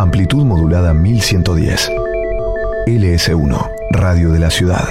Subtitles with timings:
[0.00, 1.90] Amplitud modulada 1110.
[2.86, 4.88] LS1, Radio de la Ciudad.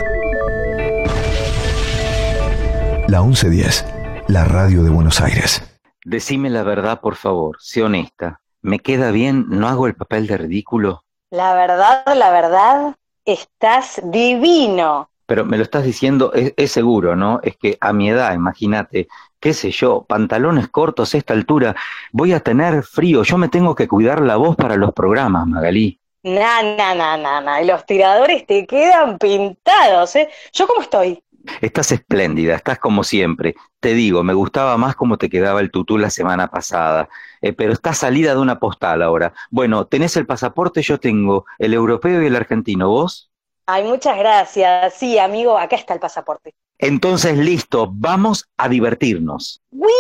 [3.08, 3.88] La 1110,
[4.28, 5.64] la radio de Buenos Aires.
[6.06, 8.42] Decime la verdad, por favor, sé honesta.
[8.62, 9.48] ¿Me queda bien?
[9.50, 11.04] ¿No hago el papel de ridículo?
[11.32, 12.96] La verdad, la verdad,
[13.26, 15.10] estás divino.
[15.30, 17.40] Pero me lo estás diciendo, es, es seguro, ¿no?
[17.44, 19.08] Es que a mi edad, imagínate,
[19.40, 21.76] qué sé yo, pantalones cortos a esta altura,
[22.12, 26.00] voy a tener frío, yo me tengo que cuidar la voz para los programas, Magalí.
[26.24, 27.62] Na, na, na, na, na.
[27.62, 30.30] Los tiradores te quedan pintados, ¿eh?
[30.52, 31.24] ¿Yo cómo estoy?
[31.62, 33.54] Estás espléndida, estás como siempre.
[33.80, 37.08] Te digo, me gustaba más cómo te quedaba el tutú la semana pasada,
[37.42, 39.32] eh, pero estás salida de una postal ahora.
[39.52, 43.30] Bueno, tenés el pasaporte, yo tengo el europeo y el argentino, ¿vos?
[43.72, 44.96] Ay, muchas gracias.
[44.96, 46.56] Sí, amigo, acá está el pasaporte.
[46.80, 49.62] Entonces, listo, vamos a divertirnos.
[49.70, 49.92] ¡Wii!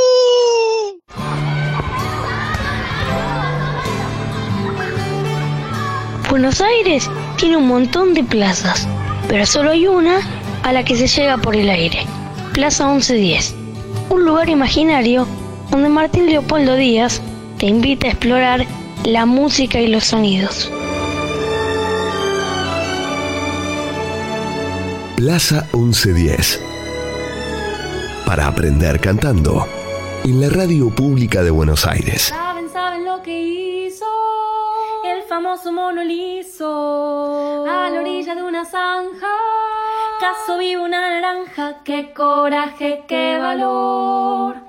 [6.31, 8.87] Buenos Aires tiene un montón de plazas,
[9.27, 10.19] pero solo hay una
[10.63, 12.07] a la que se llega por el aire.
[12.53, 13.53] Plaza 1110.
[14.09, 15.27] Un lugar imaginario
[15.69, 17.21] donde Martín Leopoldo Díaz
[17.59, 18.65] te invita a explorar
[19.03, 20.71] la música y los sonidos.
[25.19, 26.61] Plaza 1110.
[28.25, 29.67] Para aprender cantando.
[30.23, 32.21] En la radio pública de Buenos Aires.
[32.29, 34.05] ¿Saben, saben lo que hizo?
[35.03, 37.65] El famoso mono liso.
[37.67, 39.27] A la orilla de una zanja.
[40.21, 41.83] Caso vivo una naranja.
[41.83, 44.68] Qué coraje, qué valor.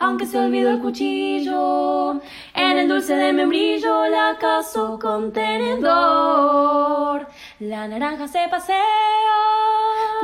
[0.00, 2.20] Aunque se olvidó el cuchillo.
[2.54, 7.26] En el dulce de membrillo la caso con tenedor.
[7.60, 8.78] La naranja se pasea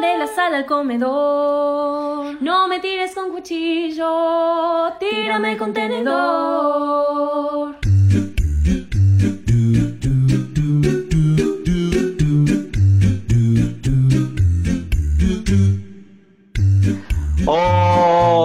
[0.00, 2.41] de la sala al comedor.
[2.41, 7.44] No me tires con cuchillo, tírame con tenedor.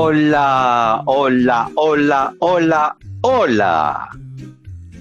[0.10, 4.10] Hola, hola, hola, hola, hola.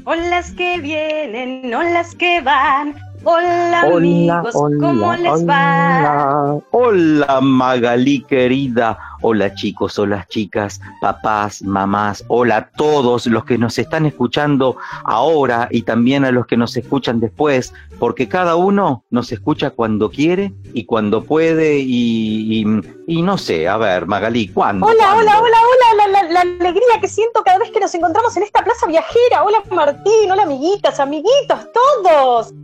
[0.04, 2.94] Olas que vienen, olas que van.
[3.30, 6.54] Hola, Hola, amigos, ¿cómo hola, les va?
[6.54, 6.60] hola.
[6.70, 8.98] Hola, Magalí querida.
[9.20, 12.24] Hola, chicos, hola, chicas, papás, mamás.
[12.28, 16.74] Hola a todos los que nos están escuchando ahora y también a los que nos
[16.78, 23.20] escuchan después, porque cada uno nos escucha cuando quiere y cuando puede y, y- y
[23.22, 24.86] no sé, a ver, Magalí, ¿cuándo?
[24.86, 25.20] Hola, ¿Cuándo?
[25.20, 28.44] hola, hola, hola, la, la- la alegría que siento cada vez que nos encontramos en
[28.44, 29.42] esta plaza viajera.
[29.44, 32.54] Hola Martín, hola amiguitas, amiguitos, todos.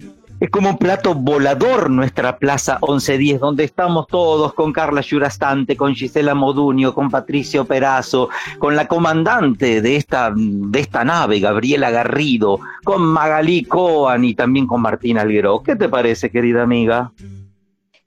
[0.45, 5.95] Es como un plato volador nuestra Plaza 1110, donde estamos todos con Carla Yurastante, con
[5.95, 8.29] Gisela Moduño, con Patricio Perazo,
[8.59, 14.67] con la comandante de esta, de esta nave, Gabriela Garrido, con Magalí Coan y también
[14.67, 15.63] con Martín Alguero.
[15.63, 17.11] ¿Qué te parece, querida amiga?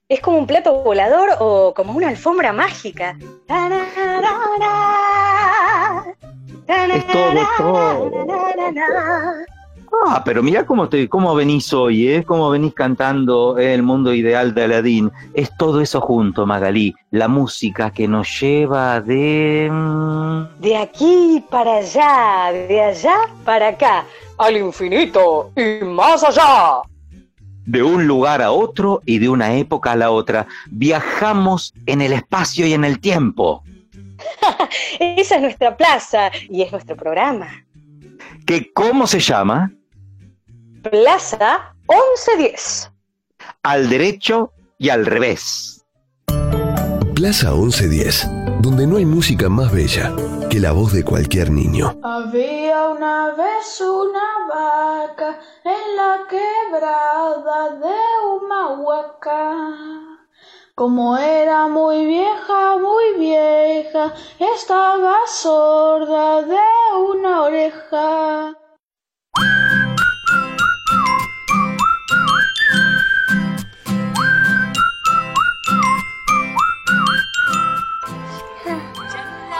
[0.07, 3.17] ¿Es como un plato volador o como una alfombra mágica?
[6.67, 8.11] Es todo, todo.
[10.07, 12.23] Ah, pero mira cómo, te, cómo venís hoy, ¿eh?
[12.23, 15.11] Cómo venís cantando El mundo ideal de Aladín.
[15.33, 16.93] Es todo eso junto, Magalí.
[17.11, 19.69] La música que nos lleva de...
[19.71, 24.05] mm, De aquí para allá, de allá para acá,
[24.37, 26.81] al infinito y más allá.
[27.65, 30.47] de un lugar a otro y de una época a la otra.
[30.71, 33.63] Viajamos en el espacio y en el tiempo.
[34.99, 37.47] Esa es nuestra plaza y es nuestro programa.
[38.47, 39.73] ¿Que cómo se llama?
[40.81, 42.89] Plaza 1110.
[43.61, 45.85] Al derecho y al revés.
[47.13, 48.29] Plaza 1110.
[48.61, 50.15] Donde no hay música más bella
[50.49, 51.99] que la voz de cualquier niño.
[52.01, 57.97] Había una vez una vaca en la quebrada de
[58.29, 60.06] Humahuaca.
[60.79, 66.59] Como era muy vieja, muy vieja, estaba sorda de
[66.99, 68.53] una oreja.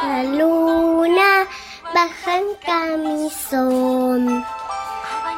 [0.03, 1.47] La luna
[1.95, 4.45] baja en camisón.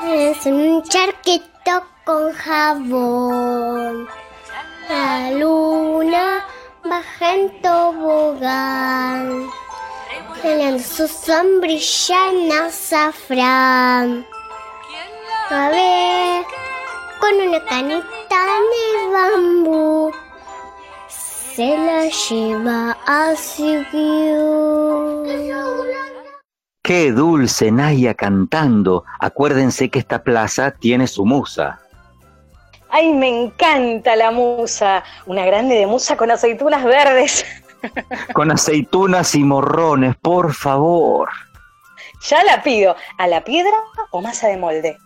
[0.09, 4.09] Es un charquito con jabón.
[4.89, 6.43] La luna
[6.83, 9.47] baja en tobogán.
[10.41, 14.25] Teniendo su sombrilla en azafrán.
[15.51, 16.43] A ver,
[17.19, 18.39] con una canita
[18.71, 20.11] de bambú
[21.07, 23.85] se la lleva a su
[26.81, 29.03] Qué dulce Naya cantando.
[29.19, 31.79] Acuérdense que esta plaza tiene su musa.
[32.89, 35.03] Ay, me encanta la musa.
[35.25, 37.45] Una grande de musa con aceitunas verdes.
[38.33, 41.29] Con aceitunas y morrones, por favor.
[42.27, 42.93] Ya la pido.
[43.17, 43.71] ¿A la piedra
[44.11, 44.97] o masa de molde?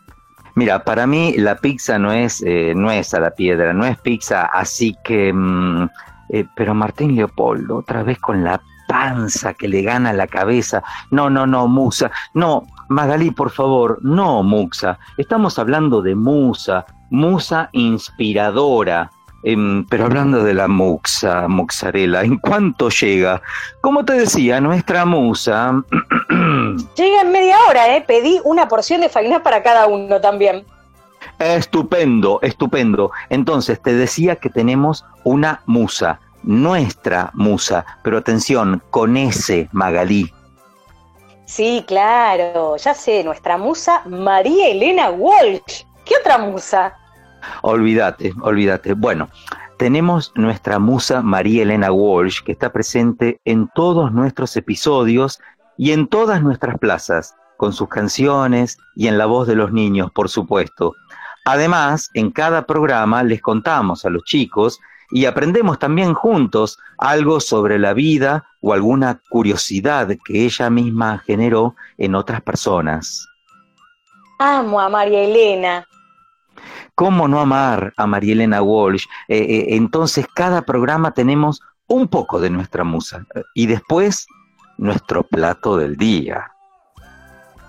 [0.55, 3.97] Mira, para mí la pizza no es, eh, no es a la piedra, no es
[3.99, 5.31] pizza, así que...
[5.31, 5.87] Mm,
[6.29, 10.83] eh, pero Martín Leopoldo, otra vez con la panza que le gana la cabeza.
[11.11, 12.11] No, no, no, Musa.
[12.33, 14.99] No, Magalí, por favor, no, Muxa.
[15.17, 19.11] Estamos hablando de Musa, Musa inspiradora.
[19.43, 23.39] Em, pero hablando de la muxa, mozzarella, ¿en cuánto llega?
[23.81, 25.83] Como te decía, nuestra musa...
[26.95, 28.03] llega en media hora, ¿eh?
[28.07, 30.65] Pedí una porción de faina para cada uno también.
[31.37, 33.11] Estupendo, estupendo.
[33.29, 40.33] Entonces, te decía que tenemos una musa, nuestra musa, pero atención, con ese Magalí.
[41.45, 45.83] Sí, claro, ya sé, nuestra musa María Elena Walsh.
[46.05, 46.97] ¿Qué otra musa?
[47.61, 48.93] Olvídate, olvídate.
[48.93, 49.29] Bueno,
[49.77, 55.39] tenemos nuestra musa María Elena Walsh, que está presente en todos nuestros episodios
[55.77, 60.11] y en todas nuestras plazas, con sus canciones y en la voz de los niños,
[60.11, 60.93] por supuesto.
[61.45, 64.79] Además, en cada programa les contamos a los chicos
[65.11, 71.75] y aprendemos también juntos algo sobre la vida o alguna curiosidad que ella misma generó
[71.97, 73.27] en otras personas.
[74.39, 75.85] Amo a María Elena.
[76.95, 79.05] ¿Cómo no amar a María Elena Walsh?
[79.27, 84.27] Eh, eh, entonces, cada programa tenemos un poco de nuestra musa y después
[84.77, 86.51] nuestro plato del día.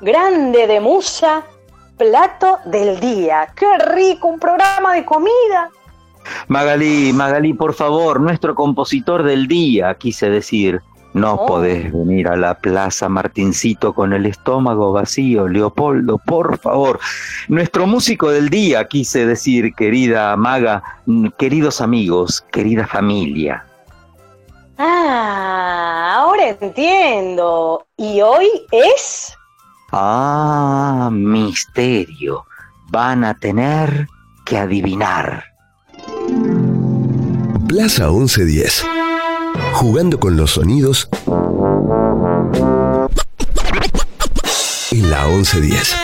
[0.01, 1.45] Grande de musa,
[1.97, 3.49] plato del día.
[3.55, 4.29] ¡Qué rico!
[4.29, 5.71] Un programa de comida.
[6.49, 10.81] Magalí, Magalí, por favor, nuestro compositor del día, quise decir.
[11.15, 11.47] No oh.
[11.47, 16.99] podés venir a la plaza Martincito con el estómago vacío, Leopoldo, por favor.
[17.47, 23.65] Nuestro músico del día, quise decir, querida Maga, mm, queridos amigos, querida familia.
[24.77, 27.87] Ah, ahora entiendo.
[27.97, 29.33] ¿Y hoy es?
[29.93, 32.45] Ah, misterio.
[32.91, 34.09] Van a tener
[34.45, 35.45] que adivinar.
[37.69, 38.85] Plaza 1110.
[39.75, 41.09] Jugando con los sonidos
[44.93, 45.97] en la 1110.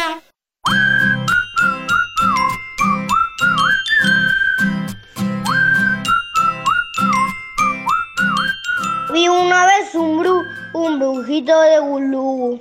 [9.13, 10.43] Vi una vez un bru,
[10.75, 12.61] un brujito de Gulú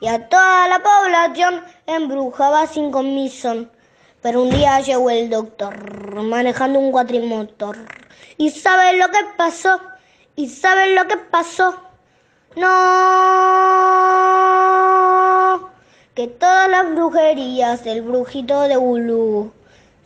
[0.00, 3.70] y a toda la población embrujaba sin comisión.
[4.22, 7.76] Pero un día llegó el doctor manejando un cuatrimotor.
[8.38, 9.78] ¿Y sabes lo que pasó?
[10.38, 11.74] ¿Y sabes lo que pasó?
[12.56, 12.66] No.
[16.14, 19.50] Que todas las brujerías del brujito de Ulu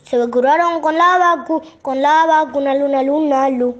[0.04, 3.74] se curaron con la vacuna, con la vacuna luna luna luna.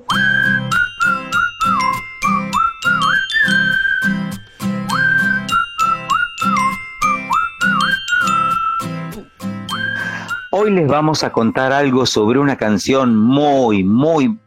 [10.63, 14.39] Hoy les vamos a contar algo sobre una canción muy, muy,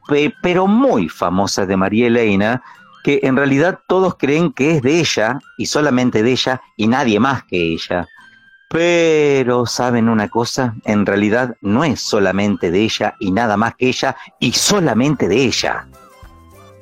[0.44, 2.62] pero muy famosa de María Elena,
[3.04, 7.20] que en realidad todos creen que es de ella y solamente de ella y nadie
[7.20, 8.08] más que ella.
[8.70, 10.76] Pero, ¿saben una cosa?
[10.86, 15.46] En realidad no es solamente de ella y nada más que ella y solamente de
[15.46, 15.88] ella.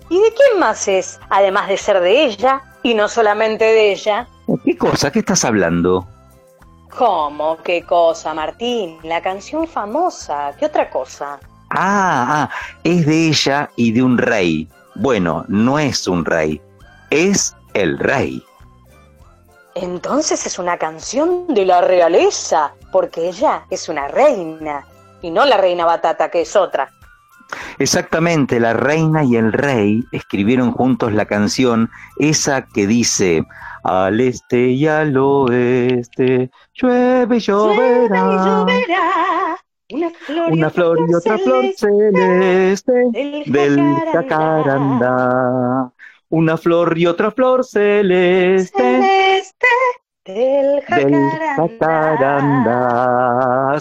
[0.09, 1.21] ¿Y de quién más es?
[1.29, 4.27] Además de ser de ella y no solamente de ella.
[4.65, 5.09] ¿Qué cosa?
[5.09, 6.05] ¿Qué estás hablando?
[6.97, 7.57] ¿Cómo?
[7.63, 8.97] ¿Qué cosa, Martín?
[9.03, 10.53] La canción famosa.
[10.59, 11.39] ¿Qué otra cosa?
[11.69, 12.49] Ah, ah,
[12.83, 14.67] es de ella y de un rey.
[14.95, 16.61] Bueno, no es un rey,
[17.09, 18.43] es el rey.
[19.75, 24.85] Entonces es una canción de la realeza, porque ella es una reina,
[25.21, 26.91] y no la reina Batata, que es otra.
[27.79, 33.45] Exactamente, la reina y el rey escribieron juntos la canción, esa que dice,
[33.83, 38.65] al este y al oeste, llueve y lloverá.
[39.91, 42.93] Una flor, y otra flor celeste
[43.45, 45.91] del jacarandá.
[46.29, 49.43] Una flor y otra flor celeste.
[50.23, 50.81] del
[51.57, 52.61] jacarandá.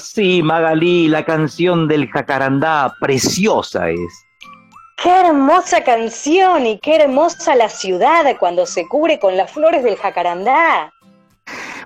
[0.00, 4.29] Sí, Magalí, la canción del jacarandá, preciosa es.
[5.02, 9.97] Qué hermosa canción y qué hermosa la ciudad cuando se cubre con las flores del
[9.97, 10.92] jacarandá.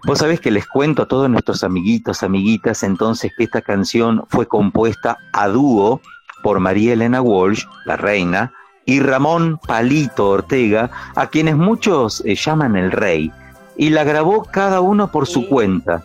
[0.04, 4.48] Vos sabés que les cuento a todos nuestros amiguitos, amiguitas, entonces que esta canción fue
[4.48, 6.00] compuesta a dúo
[6.42, 8.52] por María Elena Walsh, la reina,
[8.84, 13.30] y Ramón Palito Ortega, a quienes muchos eh, llaman el rey.
[13.76, 16.02] y la grabó cada uno por su cuenta.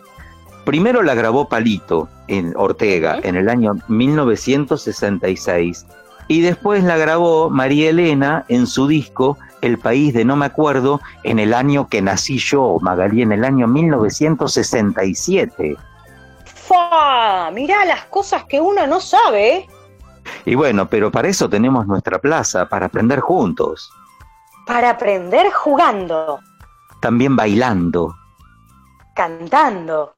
[0.64, 5.86] Primero la grabó Palito en Ortega en el año 1966
[6.30, 11.00] y después la grabó María Elena en su disco El País de No Me Acuerdo
[11.24, 15.76] en el año que nací yo, Magalí, en el año 1967.
[16.44, 17.50] ¡Fa!
[17.50, 19.56] Mirá las cosas que uno no sabe.
[19.56, 19.68] ¿eh?
[20.44, 23.90] Y bueno, pero para eso tenemos nuestra plaza, para aprender juntos.
[24.68, 26.38] Para aprender jugando.
[27.00, 28.14] También bailando.
[29.16, 30.14] Cantando.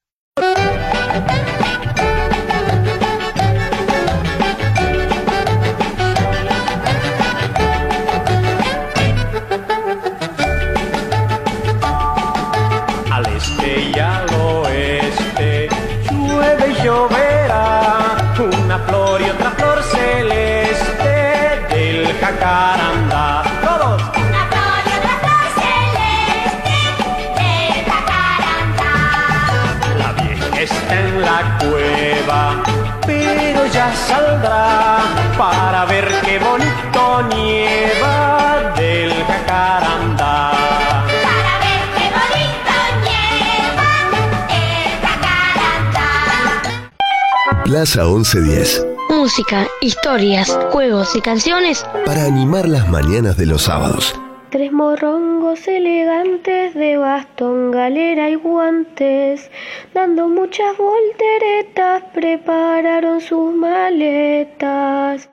[47.72, 48.86] Plaza 1110.
[49.08, 54.14] Música, historias, juegos y canciones Para animar las mañanas de los sábados.
[54.50, 59.50] Tres morrongos elegantes de bastón, galera y guantes,
[59.94, 65.30] dando muchas volteretas, prepararon sus maletas.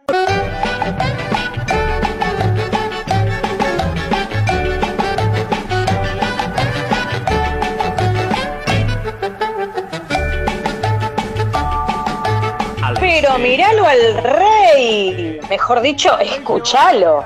[13.12, 15.40] Pero míralo al rey.
[15.50, 17.24] Mejor dicho, escúchalo.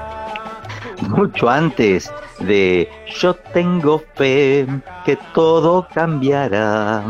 [1.09, 2.09] Mucho antes
[2.39, 4.65] de Yo tengo fe
[5.05, 7.03] que todo cambiará.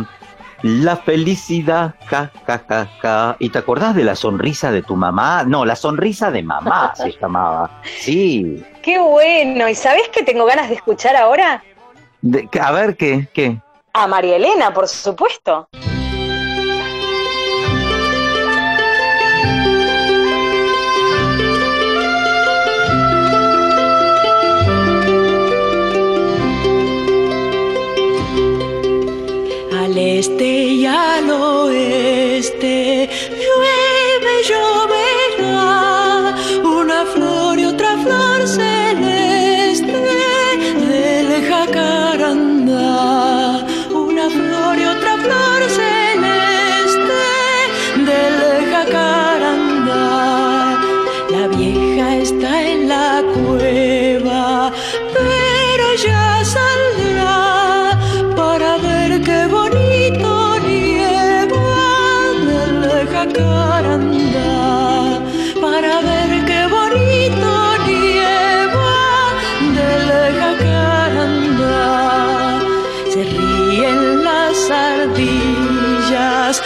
[0.63, 3.35] La felicidad, ja, ja, ja, ja.
[3.37, 5.43] ¿Y te acordás de la sonrisa de tu mamá?
[5.43, 7.69] No, la sonrisa de mamá se llamaba.
[7.99, 8.65] Sí.
[8.81, 9.69] Qué bueno.
[9.69, 11.63] ¿Y sabés qué tengo ganas de escuchar ahora?
[12.21, 13.27] De- a ver, ¿qué?
[13.33, 13.55] ¿Qué?
[13.93, 15.67] A María Elena, por supuesto.
[32.43, 34.72] Oeste llueve, lloverá
[76.23, 76.61] ardillas,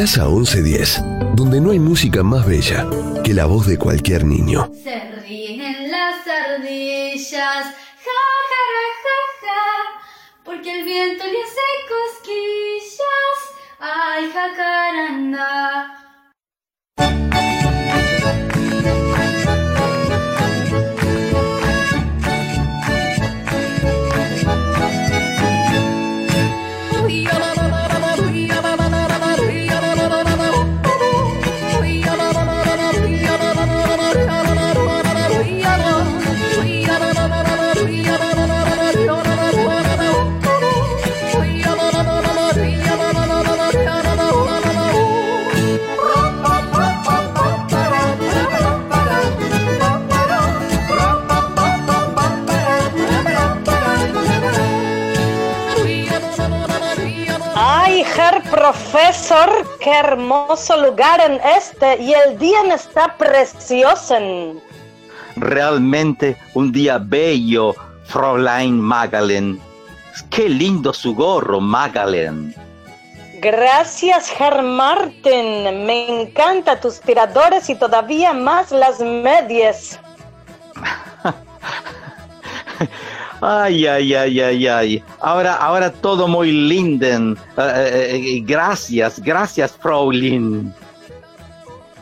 [0.00, 1.02] Plaza 1110,
[1.34, 2.88] donde no hay música más bella
[3.22, 4.72] que la voz de cualquier niño.
[4.82, 8.64] Se ríen las ardillas, ja, ja,
[9.04, 10.00] ja, ja,
[10.42, 13.36] porque el viento le hace cosquillas.
[13.78, 15.99] Ay, jacaranda.
[58.60, 64.16] Profesor, qué hermoso lugar en este y el día está precioso.
[65.36, 67.74] Realmente un día bello,
[68.04, 69.58] Fräulein Magalen.
[70.28, 72.54] Qué lindo su gorro, Magalen.
[73.38, 75.86] Gracias, Herr Martin.
[75.86, 79.98] Me encanta tus tiradores y todavía más las medias.
[83.40, 85.04] Ay, ay, ay, ay, ay.
[85.20, 87.38] Ahora, ahora todo muy linden.
[87.56, 90.74] Eh, eh, eh, gracias, gracias, Fraulein.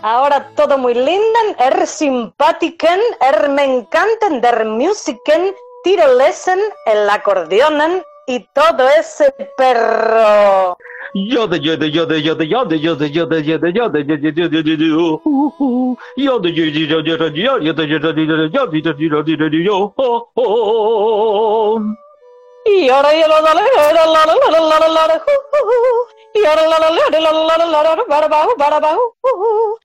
[0.03, 8.41] Ahora todo muy lindo, er simpátiken, er me encantan der Musiken, Tirolesen, el acordeonen y
[8.53, 10.77] todo ese perro.
[11.15, 15.97] Yode, yode, yode, yode, yode, yode, yode, yode, yode, yode, yo, uh, uh.
[16.17, 21.81] Yode, yode, yode, yode, yode, yode, yode, yode, yode, yode, yode, yode, yo, oh, oh.
[22.67, 25.23] Y ahora y ahora la la la la la la la la la la
[26.35, 29.15] y ahora para abajo para abajo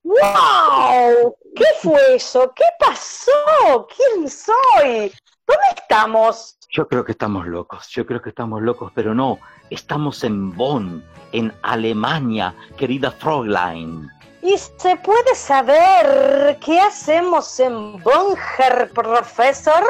[0.04, 5.14] wow qué fue eso qué pasó quién soy
[5.48, 9.38] dónde estamos Yo creo que estamos locos, yo creo que estamos locos, pero no,
[9.70, 14.10] estamos en Bonn, en Alemania, querida Fräulein.
[14.42, 19.84] y se puede saber qué hacemos en Bonn Herr Profesor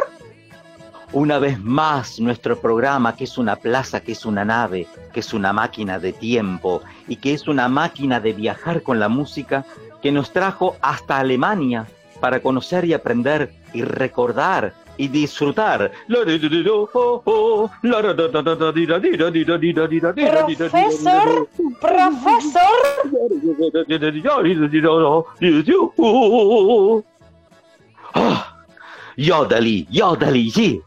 [1.13, 5.33] Una vez más, nuestro programa, que es una plaza, que es una nave, que es
[5.33, 9.63] una máquina de tiempo y que es una máquina de viajar con la música,
[10.01, 11.87] que nos trajo hasta Alemania
[12.19, 15.91] para conocer y aprender y recordar y disfrutar.
[20.13, 21.47] Profesor,
[21.79, 22.81] profesor.
[28.15, 28.53] Ah,
[29.15, 30.81] Yodeli, yodeli, sì.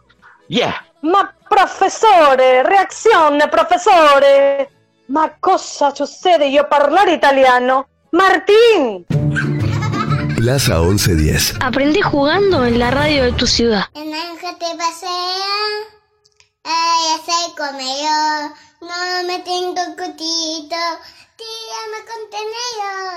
[0.48, 0.84] Yeah.
[1.00, 4.70] Ma professore, reazione, professore!
[5.06, 7.88] Ma cosa succede io parlare italiano?
[10.46, 10.76] Martín!
[10.76, 11.56] Plaza 1110.
[11.60, 13.86] Aprendí jugando en la radio de tu ciudad.
[13.94, 15.08] El ángel te pasea,
[16.62, 18.54] ay, se come yo,
[18.86, 20.76] no me tengo cutito,
[21.36, 23.16] tírame contenedor.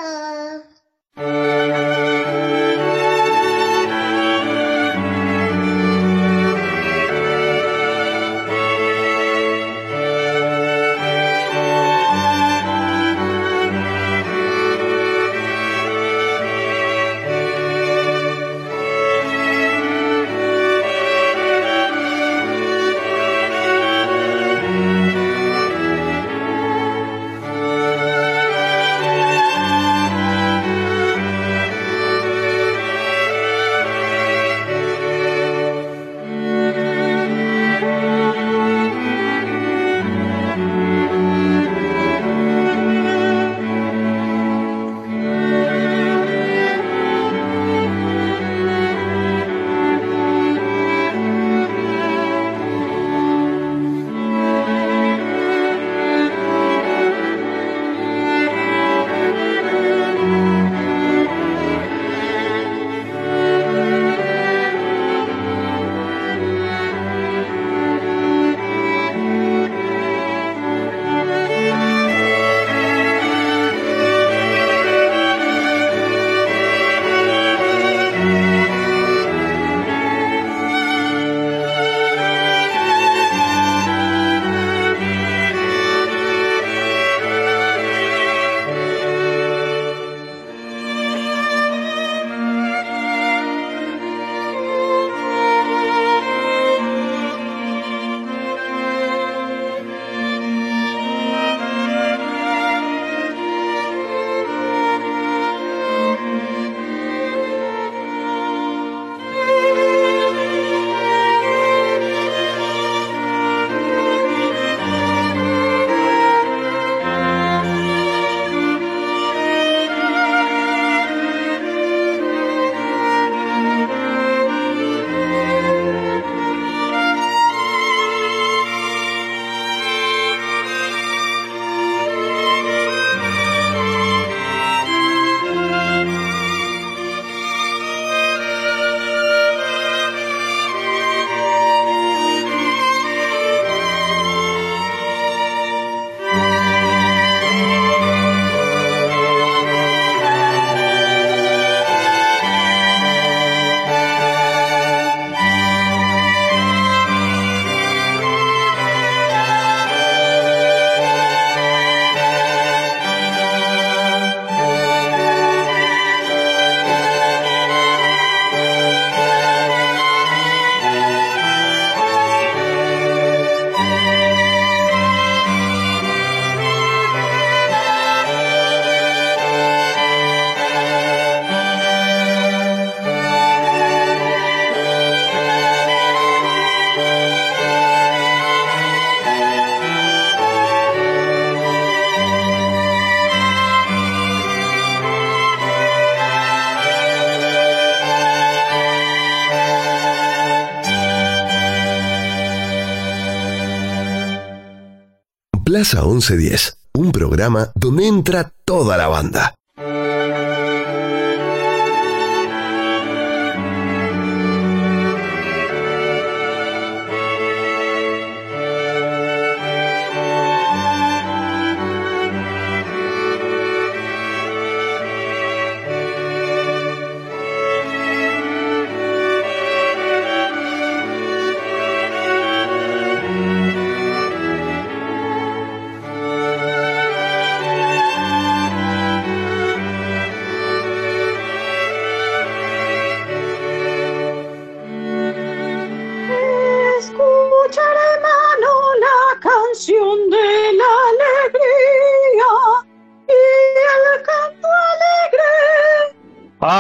[205.69, 209.53] Plaza 1110, un programa donde entra toda la banda.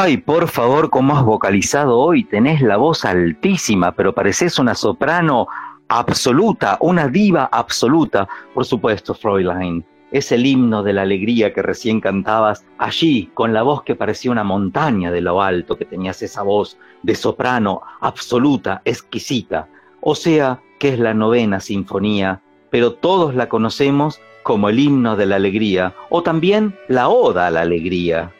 [0.01, 2.23] Ay, por favor, cómo has vocalizado hoy.
[2.23, 5.47] Tenés la voz altísima, pero pareces una soprano
[5.89, 8.25] absoluta, una diva absoluta.
[8.53, 9.83] Por supuesto, Fräulein.
[10.09, 14.31] Es el himno de la alegría que recién cantabas allí, con la voz que parecía
[14.31, 19.67] una montaña de lo alto, que tenías esa voz de soprano absoluta, exquisita.
[19.99, 25.25] O sea, que es la novena sinfonía, pero todos la conocemos como el himno de
[25.25, 28.31] la alegría, o también la oda a la alegría.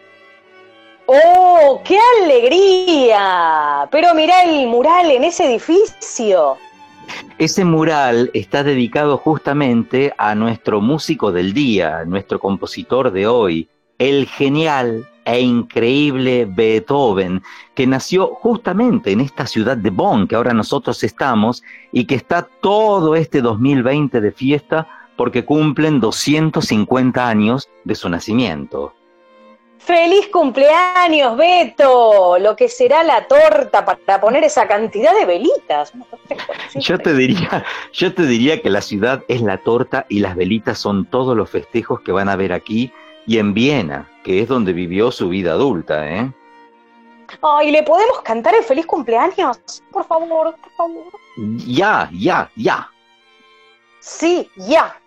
[1.11, 3.87] ¡Oh, qué alegría!
[3.89, 6.57] Pero mirá el mural en ese edificio.
[7.39, 13.67] Ese mural está dedicado justamente a nuestro músico del día, nuestro compositor de hoy,
[13.97, 17.41] el genial e increíble Beethoven,
[17.73, 22.47] que nació justamente en esta ciudad de Bonn, que ahora nosotros estamos, y que está
[22.61, 28.93] todo este 2020 de fiesta porque cumplen 250 años de su nacimiento.
[29.79, 32.37] ¡Feliz cumpleaños, Beto!
[32.37, 35.93] Lo que será la torta para poner esa cantidad de velitas.
[36.75, 40.77] Yo te diría, yo te diría que la ciudad es la torta y las velitas
[40.77, 42.91] son todos los festejos que van a ver aquí
[43.25, 46.29] y en Viena, que es donde vivió su vida adulta, ¿eh?
[47.41, 49.81] Ay, ¿le podemos cantar el feliz cumpleaños?
[49.91, 51.05] Por favor, por favor.
[51.65, 52.89] Ya, ya, ya.
[53.99, 54.99] Sí, ya.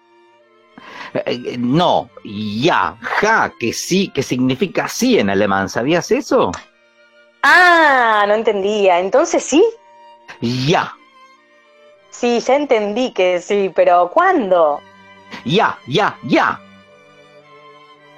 [1.14, 6.53] Eh, eh, no, ya, ja, que sí, que significa sí en alemán, ¿sabías eso?
[7.42, 8.98] Ah, no entendía.
[9.01, 9.62] Entonces sí.
[10.40, 10.94] Ya,
[12.11, 14.81] Sí, ya entendí que sí, pero ¿cuándo?
[15.44, 16.61] ya, ya, ya.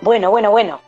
[0.00, 0.80] Bueno, bueno, bueno.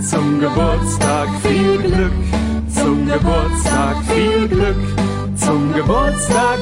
[0.00, 0.73] Zum Geburtstag
[1.54, 2.12] viel Glück,
[2.68, 4.82] zum Geburtstag viel Glück,
[5.36, 6.58] zum Geburtstag,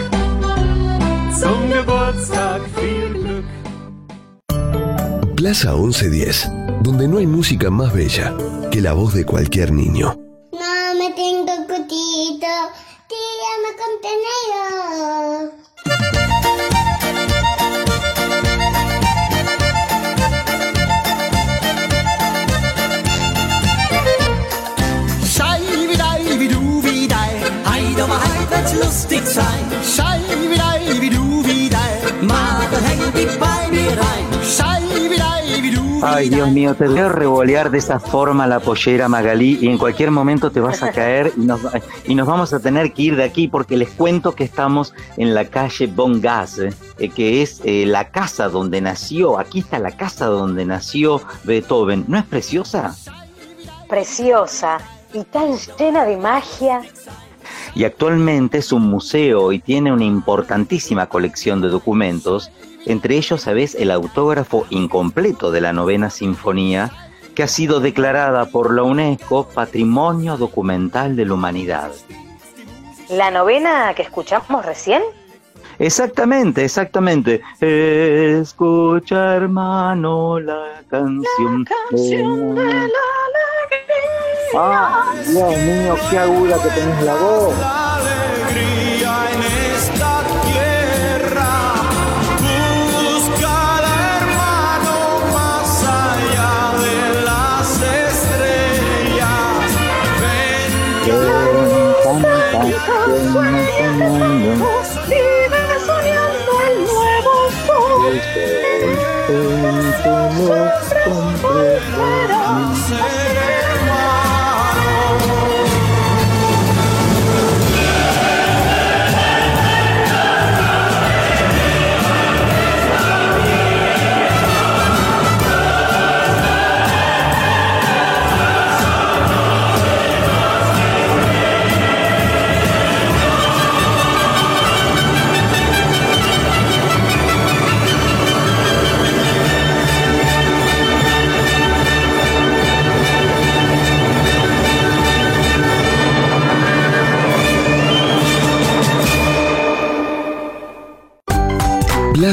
[1.40, 3.44] zum Geburtstag viel Glück.
[5.36, 6.50] Plaza 1110,
[6.82, 8.36] donde no hay música más bella
[8.70, 10.14] que la voz de cualquier niño.
[10.52, 12.52] No me tengo cutito,
[13.08, 15.52] tírame contenedor.
[15.54, 15.71] Schei
[27.92, 29.64] Heid om heid, wird's lustig sein.
[29.84, 31.92] Schei wie dei, wie du wie dei.
[32.22, 34.24] Mater, häng dich bei mir rein.
[34.42, 38.46] Schei wie dei, wie du wie Ay, Dios mío, te veo revolear de esa forma
[38.46, 41.60] la pollera Magalí y en cualquier momento te vas a caer y nos,
[42.06, 45.34] y nos vamos a tener que ir de aquí porque les cuento que estamos en
[45.34, 50.26] la calle Bongasse, eh, que es eh, la casa donde nació, aquí está la casa
[50.28, 52.06] donde nació Beethoven.
[52.08, 52.96] ¿No es preciosa?
[53.86, 54.78] Preciosa
[55.12, 56.80] y tan llena de magia.
[57.74, 62.50] Y actualmente es un museo y tiene una importantísima colección de documentos,
[62.86, 66.90] entre ellos, sabes, el autógrafo incompleto de la novena sinfonía,
[67.34, 71.90] que ha sido declarada por la UNESCO Patrimonio Documental de la Humanidad.
[73.08, 75.02] ¿La novena que escuchamos recién?
[75.78, 77.40] Exactamente, exactamente.
[77.60, 81.64] Escucha, hermano, la canción.
[81.64, 84.11] Canción de la alegría.
[84.54, 87.54] Ah, Dios mío, qué aguda que tenés la voz.
[87.58, 89.42] alegría en
[89.74, 91.52] esta tierra.
[92.92, 93.84] Busca al
[94.18, 94.96] hermano
[95.32, 99.64] más allá de las estrellas.
[100.20, 100.70] Ven,
[105.08, 107.34] Vive soñando el nuevo
[107.66, 108.20] sol.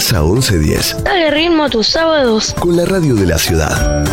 [0.09, 1.03] Plaza 1110.
[1.03, 2.55] Dale ritmo a tus sábados.
[2.59, 4.03] Con la radio de la ciudad.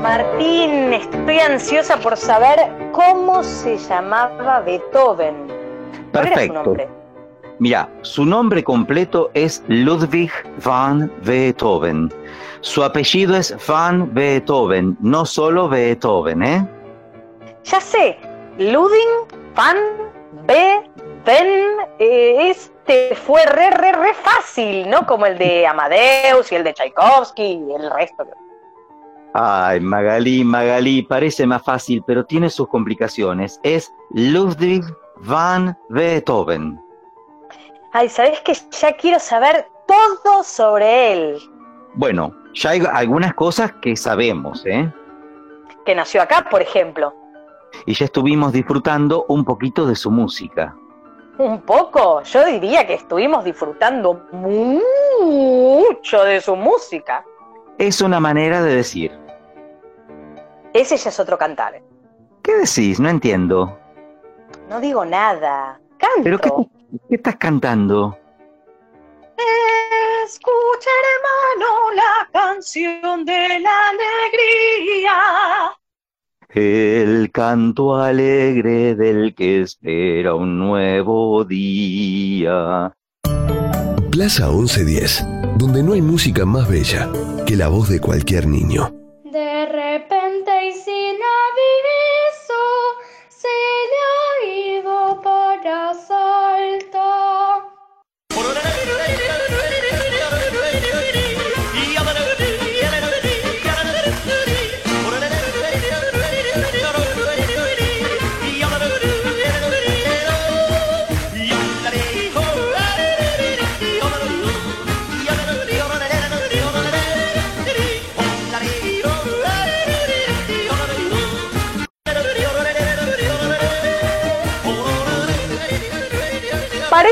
[0.00, 5.34] Martín, estoy ansiosa por saber cómo se llamaba Beethoven.
[6.12, 6.52] ¿Cuál era su Perfecto.
[6.52, 6.97] nombre?
[7.60, 10.30] Mira, su nombre completo es Ludwig
[10.64, 12.12] van Beethoven.
[12.60, 16.68] Su apellido es van Beethoven, no solo Beethoven, ¿eh?
[17.64, 18.16] Ya sé,
[18.58, 19.08] Ludwig
[19.56, 19.76] van
[20.46, 20.86] Beethoven.
[21.98, 25.04] eh, este fue re, re, re fácil, ¿no?
[25.06, 28.24] Como el de Amadeus y el de Tchaikovsky y el resto.
[29.34, 33.60] Ay, Magalí, Magalí, parece más fácil, pero tiene sus complicaciones.
[33.62, 34.82] Es Ludwig
[35.16, 36.80] van Beethoven.
[37.92, 41.38] Ay, ¿sabés que ya quiero saber todo sobre él?
[41.94, 44.92] Bueno, ya hay algunas cosas que sabemos, ¿eh?
[45.84, 47.14] Que nació acá, por ejemplo.
[47.86, 50.76] Y ya estuvimos disfrutando un poquito de su música.
[51.38, 57.24] Un poco, yo diría que estuvimos disfrutando mucho de su música.
[57.78, 59.16] Es una manera de decir.
[60.74, 61.80] Ese ya es otro cantar.
[62.42, 62.98] ¿Qué decís?
[63.00, 63.78] No entiendo.
[64.68, 65.80] No digo nada.
[65.96, 66.22] Canto.
[66.22, 66.50] ¿Pero qué,
[67.08, 68.18] qué estás cantando?
[70.24, 75.16] Escucha, hermano, la canción de la alegría.
[76.50, 82.92] El canto alegre del que espera un nuevo día.
[84.10, 87.10] Plaza 1110, donde no hay música más bella
[87.46, 88.92] que la voz de cualquier niño.
[89.24, 92.62] De repente y sin aviso
[93.28, 93.48] se
[93.90, 95.94] le ha ido para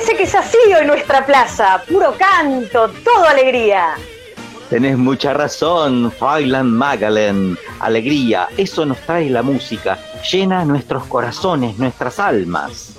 [0.06, 1.82] Parece que es así hoy nuestra plaza.
[1.88, 3.96] Puro canto, todo alegría.
[4.70, 7.58] Tenés mucha razón, Failan Magalen.
[7.80, 9.98] Alegría, eso nos trae la música.
[10.30, 12.92] Llena nuestros corazones, nuestras almas.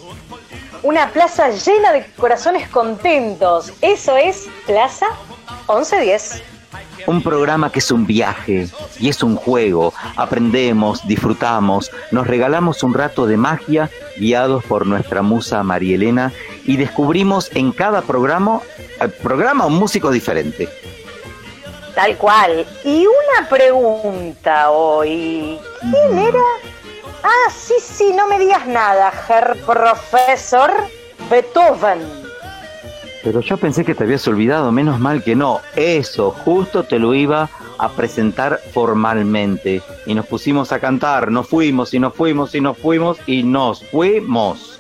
[0.84, 3.72] Una plaza llena de corazones contentos.
[3.80, 5.08] Eso es Plaza
[5.70, 6.57] 1110.
[7.06, 8.68] Un programa que es un viaje
[9.00, 9.94] y es un juego.
[10.16, 16.34] Aprendemos, disfrutamos, nos regalamos un rato de magia guiados por nuestra musa María Elena
[16.66, 18.60] y descubrimos en cada programa,
[19.00, 20.68] eh, programa un músico diferente.
[21.96, 22.66] Tal cual.
[22.84, 25.58] Y una pregunta hoy.
[25.80, 26.44] ¿Quién era?
[27.24, 30.72] Ah, sí, sí, no me digas nada, Herr Profesor
[31.30, 32.27] Beethoven.
[33.28, 35.60] Pero yo pensé que te habías olvidado, menos mal que no.
[35.76, 39.82] Eso, justo te lo iba a presentar formalmente.
[40.06, 43.84] Y nos pusimos a cantar, nos fuimos y nos fuimos y nos fuimos y nos
[43.84, 44.80] fuimos.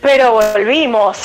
[0.00, 1.18] Pero volvimos.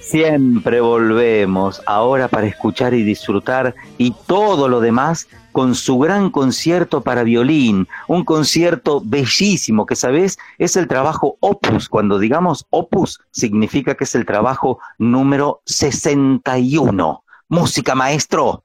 [0.00, 7.00] Siempre volvemos, ahora para escuchar y disfrutar y todo lo demás con su gran concierto
[7.00, 13.94] para violín, un concierto bellísimo que sabes es el trabajo opus, cuando digamos opus significa
[13.94, 17.22] que es el trabajo número 61.
[17.48, 18.64] Música maestro.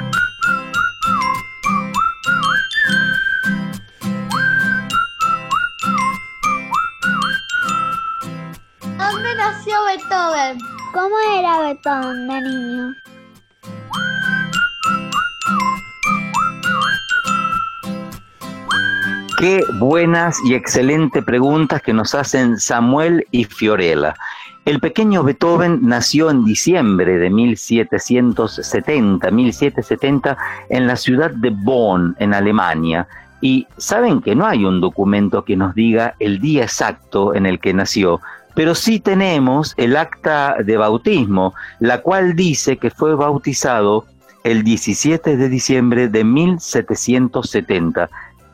[9.01, 10.57] ¿Dónde nació Beethoven?
[10.93, 12.93] ¿Cómo era Beethoven de niño?
[19.39, 24.13] Qué buenas y excelentes preguntas que nos hacen Samuel y Fiorella.
[24.65, 30.37] El pequeño Beethoven nació en diciembre de 1770, 1770
[30.69, 33.07] en la ciudad de Bonn, en Alemania.
[33.41, 37.59] Y saben que no hay un documento que nos diga el día exacto en el
[37.59, 38.21] que nació,
[38.55, 44.05] pero sí tenemos el acta de bautismo, la cual dice que fue bautizado
[44.43, 48.09] el 17 de diciembre de 1770.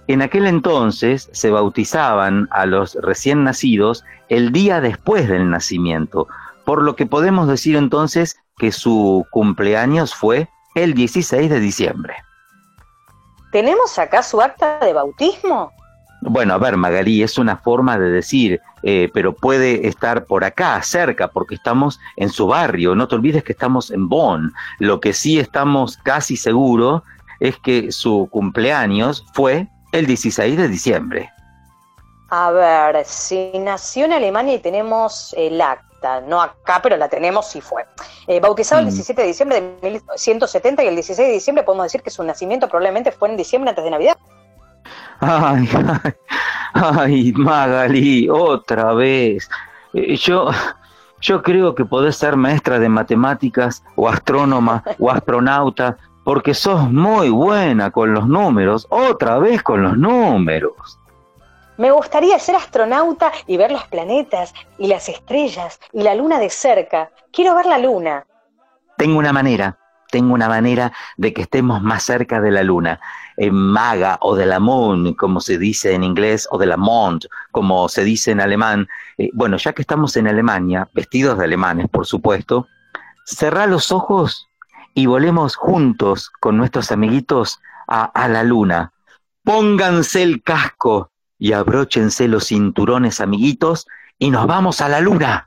[0.08, 6.28] En aquel entonces se bautizaban a los recién nacidos el día después del nacimiento,
[6.66, 12.16] por lo que podemos decir entonces que su cumpleaños fue el 16 de diciembre.
[13.52, 15.72] ¿Tenemos acá su acta de bautismo?
[16.22, 20.82] Bueno, a ver, Magalí, es una forma de decir, eh, pero puede estar por acá,
[20.82, 22.95] cerca, porque estamos en su barrio.
[22.95, 24.51] No te olvides que estamos en Bonn.
[24.80, 27.03] Lo que sí estamos casi seguros
[27.39, 31.30] es que su cumpleaños fue el 16 de diciembre.
[32.30, 35.88] A ver, si nació en Alemania y tenemos el acta
[36.28, 37.86] no acá, pero la tenemos y fue.
[38.28, 38.89] Eh, bautizado el Mm.
[38.89, 42.68] 17 de diciembre de 1170 y el 16 de diciembre podemos decir que su nacimiento
[42.68, 44.18] probablemente fue en diciembre antes de Navidad.
[45.20, 45.70] Ay,
[46.03, 46.13] ay,
[46.74, 49.49] ay, Magali, otra vez.
[49.93, 50.49] Eh, Yo,
[51.22, 57.30] yo creo que podés ser maestra de matemáticas o astrónoma o astronauta porque sos muy
[57.30, 60.99] buena con los números, otra vez con los números.
[61.78, 66.49] Me gustaría ser astronauta y ver los planetas y las estrellas y la luna de
[66.49, 67.11] cerca.
[67.32, 68.26] Quiero ver la luna.
[68.97, 69.78] Tengo una manera,
[70.11, 72.99] tengo una manera de que estemos más cerca de la luna.
[73.38, 77.26] En maga o de la moon, como se dice en inglés, o de la mond,
[77.52, 78.88] como se dice en alemán.
[79.18, 82.68] Eh, bueno, ya que estamos en Alemania, vestidos de alemanes, por supuesto,
[83.26, 84.48] cerrá los ojos
[84.94, 88.92] y volemos juntos con nuestros amiguitos a, a la luna.
[89.44, 93.86] Pónganse el casco y abróchense los cinturones, amiguitos,
[94.18, 95.47] y nos vamos a la luna.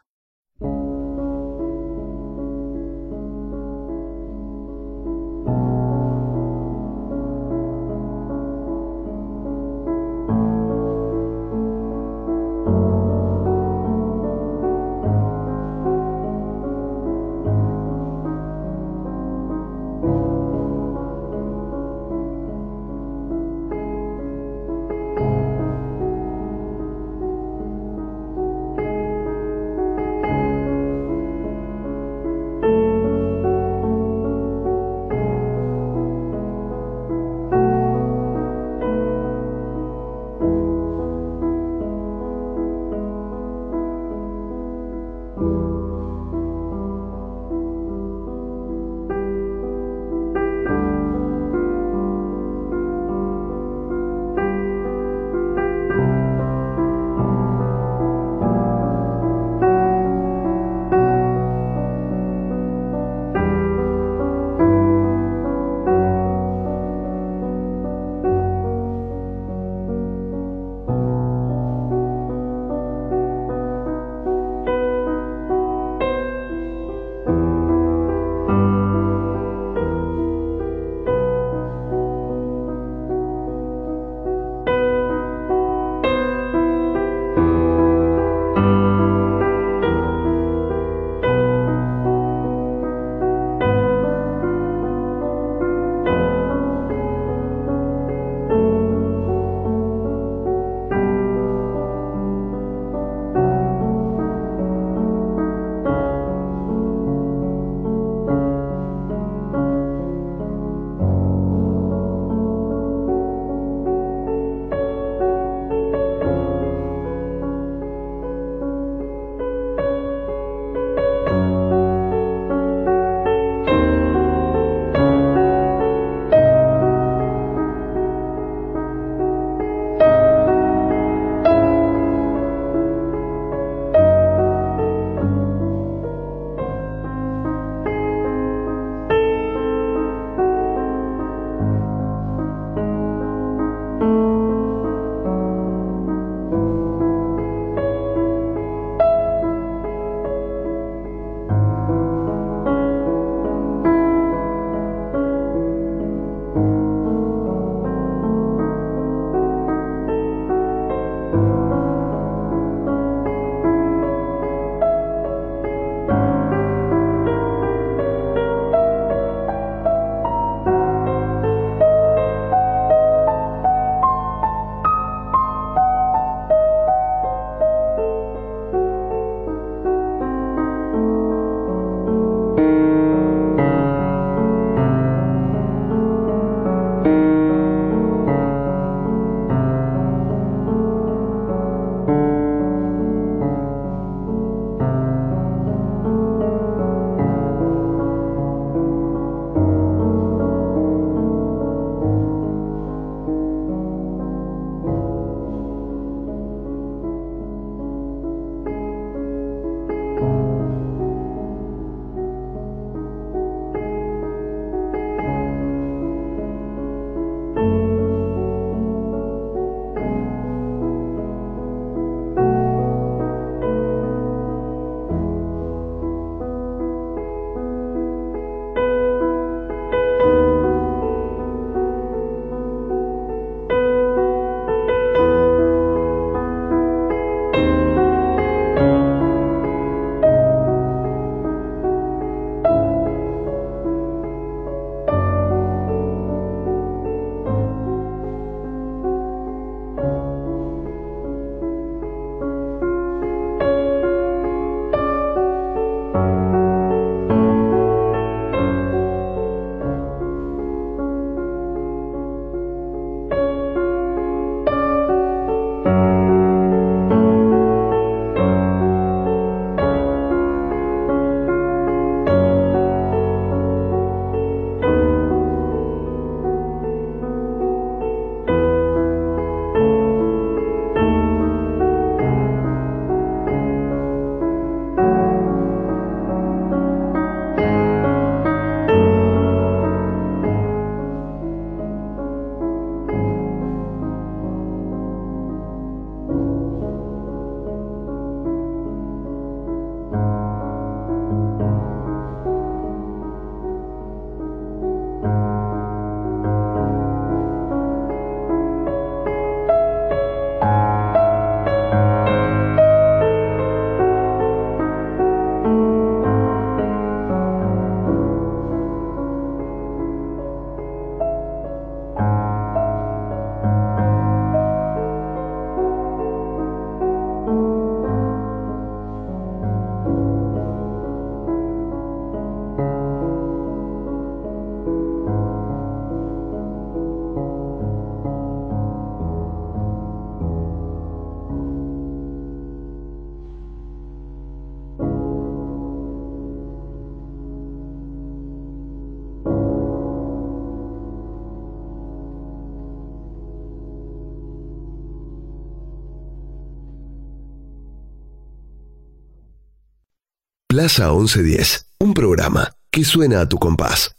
[360.70, 364.14] Plaza 1110, un programa que suena a tu compás.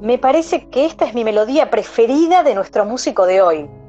[0.00, 3.83] Me parece que esta es mi melodía preferida de nuestro músico de hoy.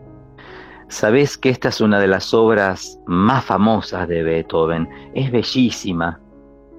[0.87, 4.87] Sabés que esta es una de las obras más famosas de Beethoven.
[5.13, 6.19] Es bellísima.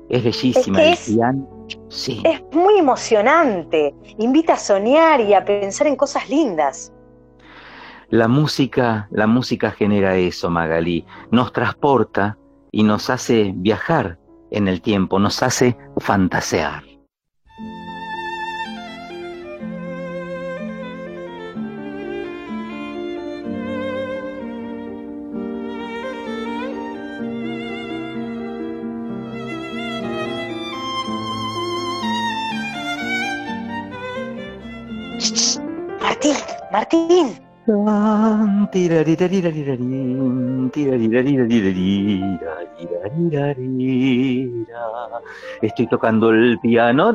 [0.09, 0.81] Es bellísima.
[0.81, 1.49] Es que El es- piano-
[1.89, 2.23] Sí.
[2.25, 3.93] Es muy emocionante.
[4.19, 6.93] Invita a soñar y a pensar en cosas lindas.
[8.11, 11.05] La música, la música genera eso, Magalí.
[11.33, 12.39] Nos transporta
[12.71, 14.17] y nos hace viajar
[14.53, 16.85] en el tiempo, nos hace fantasear.
[45.63, 47.13] Estoy tocando el piano.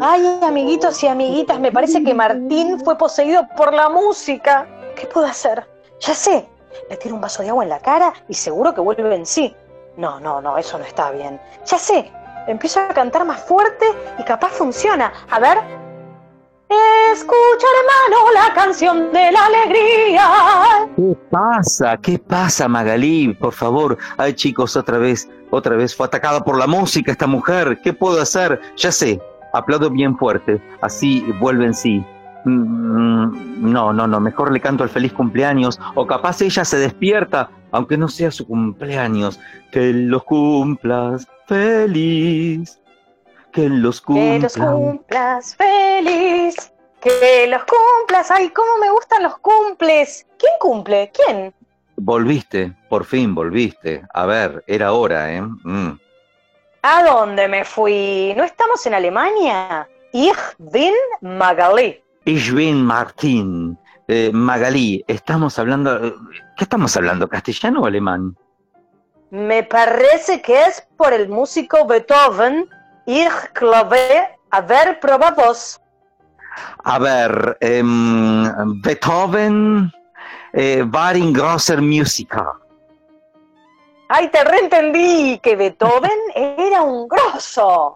[0.00, 4.66] Ay, amiguitos y amiguitas, me parece que Martín fue poseído por la música.
[4.96, 5.66] ¿Qué puedo hacer?
[6.00, 6.48] Ya sé.
[6.88, 9.54] Le tiro un vaso de agua en la cara y seguro que vuelve en sí.
[9.96, 11.40] No, no, no, eso no está bien.
[11.66, 12.10] Ya sé.
[12.46, 13.86] Empiezo a cantar más fuerte
[14.18, 15.12] y capaz funciona.
[15.30, 15.89] A ver.
[16.70, 20.28] Escucha, hermano, la canción de la alegría.
[20.96, 21.96] ¿Qué pasa?
[21.96, 23.34] ¿Qué pasa, Magalí?
[23.34, 23.98] Por favor.
[24.16, 27.80] Ay, chicos, otra vez, otra vez fue atacada por la música esta mujer.
[27.82, 28.60] ¿Qué puedo hacer?
[28.76, 29.20] Ya sé.
[29.52, 30.62] Aplaudo bien fuerte.
[30.80, 32.04] Así vuelve en sí.
[32.44, 34.20] Mm, No, no, no.
[34.20, 35.80] Mejor le canto el feliz cumpleaños.
[35.96, 39.40] O capaz ella se despierta, aunque no sea su cumpleaños.
[39.72, 42.76] Que los cumplas feliz.
[43.52, 44.56] Que los Que los cumplas.
[44.56, 46.72] cumplas feliz.
[47.00, 48.30] Que los cumplas.
[48.30, 50.26] Ay, cómo me gustan los cumples.
[50.38, 51.10] ¿Quién cumple?
[51.12, 51.54] ¿Quién?
[51.96, 54.02] Volviste, por fin volviste.
[54.14, 55.42] A ver, era hora, ¿eh?
[55.42, 55.98] Mm.
[56.82, 58.32] ¿A dónde me fui?
[58.36, 59.86] ¿No estamos en Alemania?
[60.12, 62.02] Ich bin Magali.
[62.24, 63.78] Ich bin Martín.
[64.08, 66.00] Eh, Magalí, estamos hablando.
[66.56, 67.28] ¿Qué estamos hablando?
[67.28, 68.36] ¿Castellano o alemán?
[69.30, 72.68] Me parece que es por el músico Beethoven.
[73.10, 73.98] Ich glaube,
[74.50, 75.80] a ver, prueba vos.
[76.84, 79.90] A ver, em, Beethoven
[80.52, 82.46] eh, war in großer Musiker.
[84.10, 87.94] Ay, te reentendí que Beethoven era un grosso.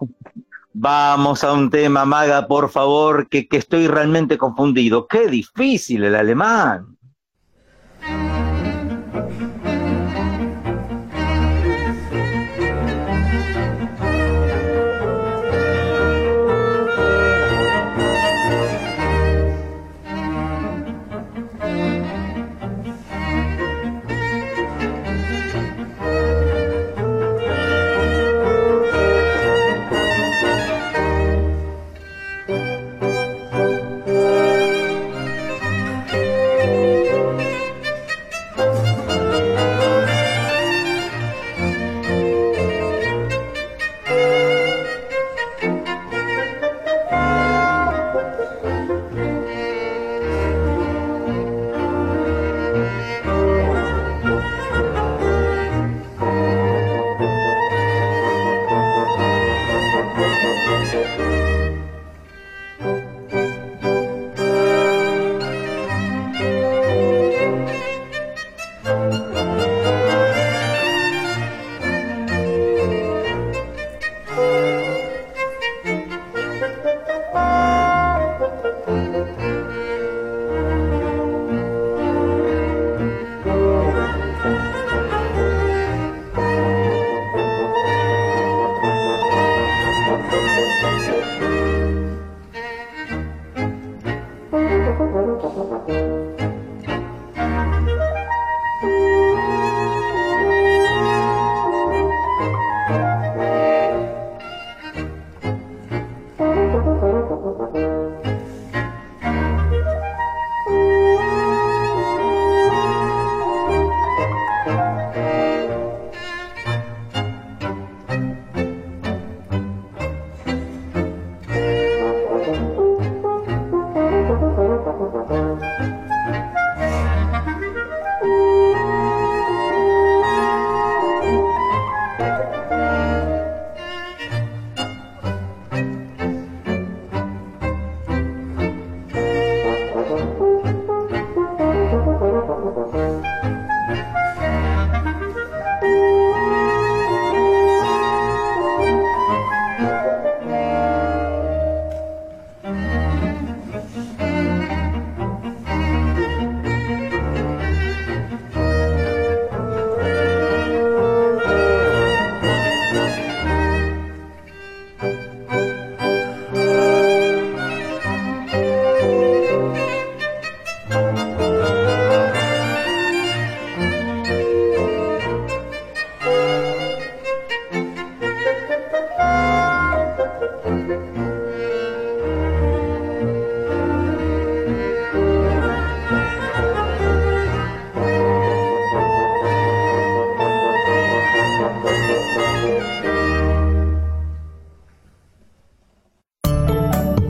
[0.73, 5.07] Vamos a un tema, Maga, por favor, que, que estoy realmente confundido.
[5.07, 6.94] Qué difícil el alemán.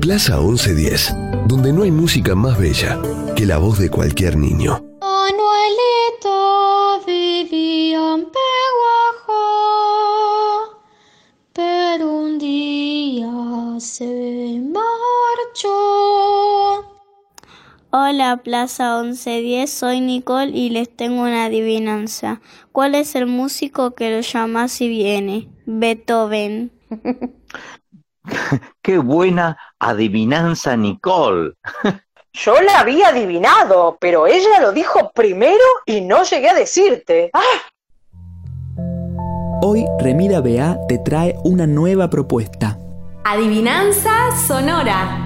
[0.05, 1.15] Plaza 1110,
[1.47, 3.01] donde no hay música más bella
[3.35, 4.79] que la voz de cualquier niño.
[5.01, 6.29] Manuelito
[7.07, 8.27] vivía en
[9.25, 9.33] Peguajó,
[11.53, 13.31] pero un día
[13.79, 15.73] se marchó.
[17.89, 22.41] Hola Plaza 1110, soy Nicole y les tengo una adivinanza.
[22.71, 25.49] ¿Cuál es el músico que lo llama si viene?
[25.65, 26.71] Beethoven.
[28.82, 31.53] Qué buena adivinanza, Nicole.
[32.34, 37.30] Yo la había adivinado, pero ella lo dijo primero y no llegué a decirte.
[37.34, 37.41] ¡Ah!
[39.61, 42.78] Hoy Remida BA te trae una nueva propuesta.
[43.23, 45.21] Adivinanza sonora.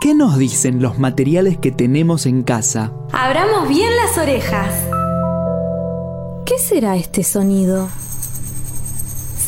[0.00, 2.92] ¿Qué nos dicen los materiales que tenemos en casa?
[3.12, 4.86] Abramos bien las orejas.
[6.46, 7.88] ¿Qué será este sonido?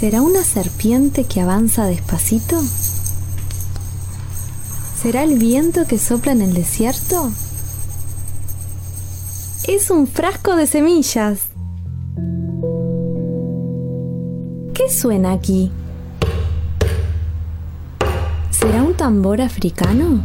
[0.03, 2.61] ¿Será una serpiente que avanza despacito?
[5.00, 7.30] ¿Será el viento que sopla en el desierto?
[9.68, 11.38] Es un frasco de semillas.
[14.74, 15.70] ¿Qué suena aquí?
[18.50, 20.20] ¿Será un tambor africano?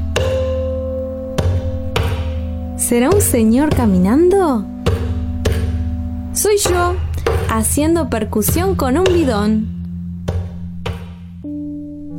[2.79, 4.65] ¿Será un señor caminando?
[6.33, 6.95] Soy yo,
[7.49, 9.77] haciendo percusión con un bidón.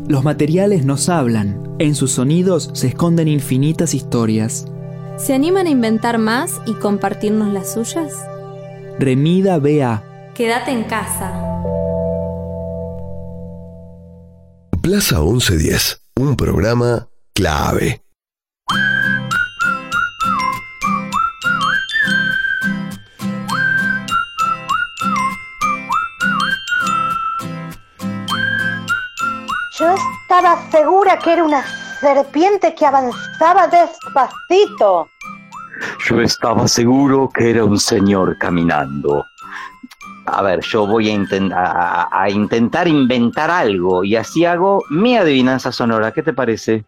[0.09, 1.77] Los materiales nos hablan.
[1.79, 4.67] En sus sonidos se esconden infinitas historias.
[5.17, 8.15] ¿Se animan a inventar más y compartirnos las suyas?
[8.99, 10.03] Remida BA.
[10.35, 11.45] Quédate en casa.
[14.81, 18.03] Plaza 1110, un programa clave.
[30.39, 31.65] Estaba segura que era una
[32.01, 35.09] serpiente que avanzaba despacito.
[36.09, 39.25] Yo estaba seguro que era un señor caminando.
[40.27, 46.13] A ver, yo voy a, a intentar inventar algo y así hago mi adivinanza sonora.
[46.13, 46.85] ¿Qué te parece?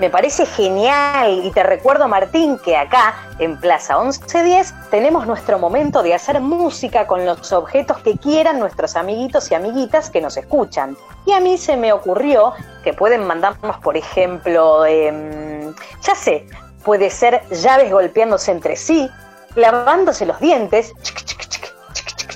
[0.00, 6.02] Me parece genial y te recuerdo, Martín, que acá en Plaza 1110 tenemos nuestro momento
[6.02, 10.96] de hacer música con los objetos que quieran nuestros amiguitos y amiguitas que nos escuchan.
[11.26, 16.46] Y a mí se me ocurrió que pueden mandarnos, por ejemplo, em, ya sé,
[16.82, 19.10] puede ser llaves golpeándose entre sí,
[19.54, 21.46] lavándose los dientes, chiqui, chiqui,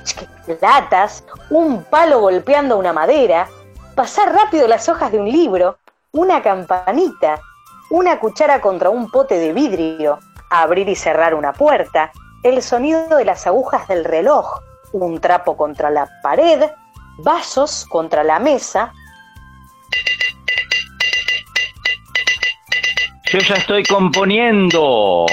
[0.04, 3.48] chiqui, latas, un palo golpeando una madera,
[3.94, 5.78] pasar rápido las hojas de un libro,
[6.14, 7.40] una campanita,
[7.90, 12.12] una cuchara contra un pote de vidrio, abrir y cerrar una puerta,
[12.42, 14.60] el sonido de las agujas del reloj,
[14.92, 16.70] un trapo contra la pared,
[17.18, 18.92] vasos contra la mesa.
[23.32, 25.26] Yo ya estoy componiendo.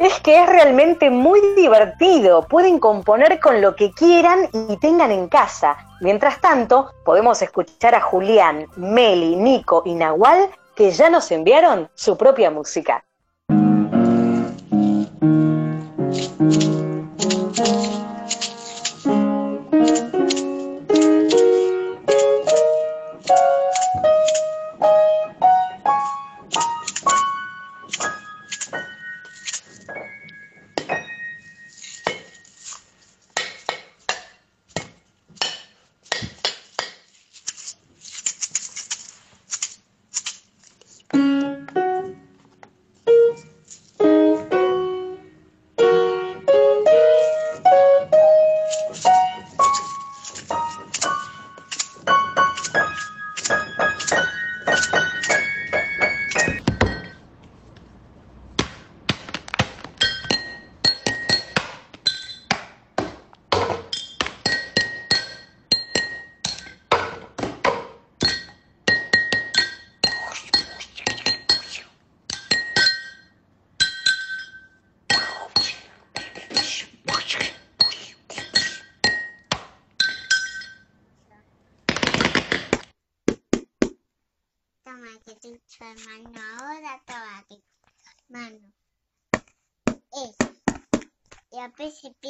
[0.00, 2.48] Es que es realmente muy divertido.
[2.48, 5.76] Pueden componer con lo que quieran y tengan en casa.
[6.00, 12.16] Mientras tanto, podemos escuchar a Julián, Meli, Nico y Nahual que ya nos enviaron su
[12.16, 13.04] propia música.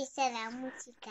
[0.01, 1.11] Empieza la música.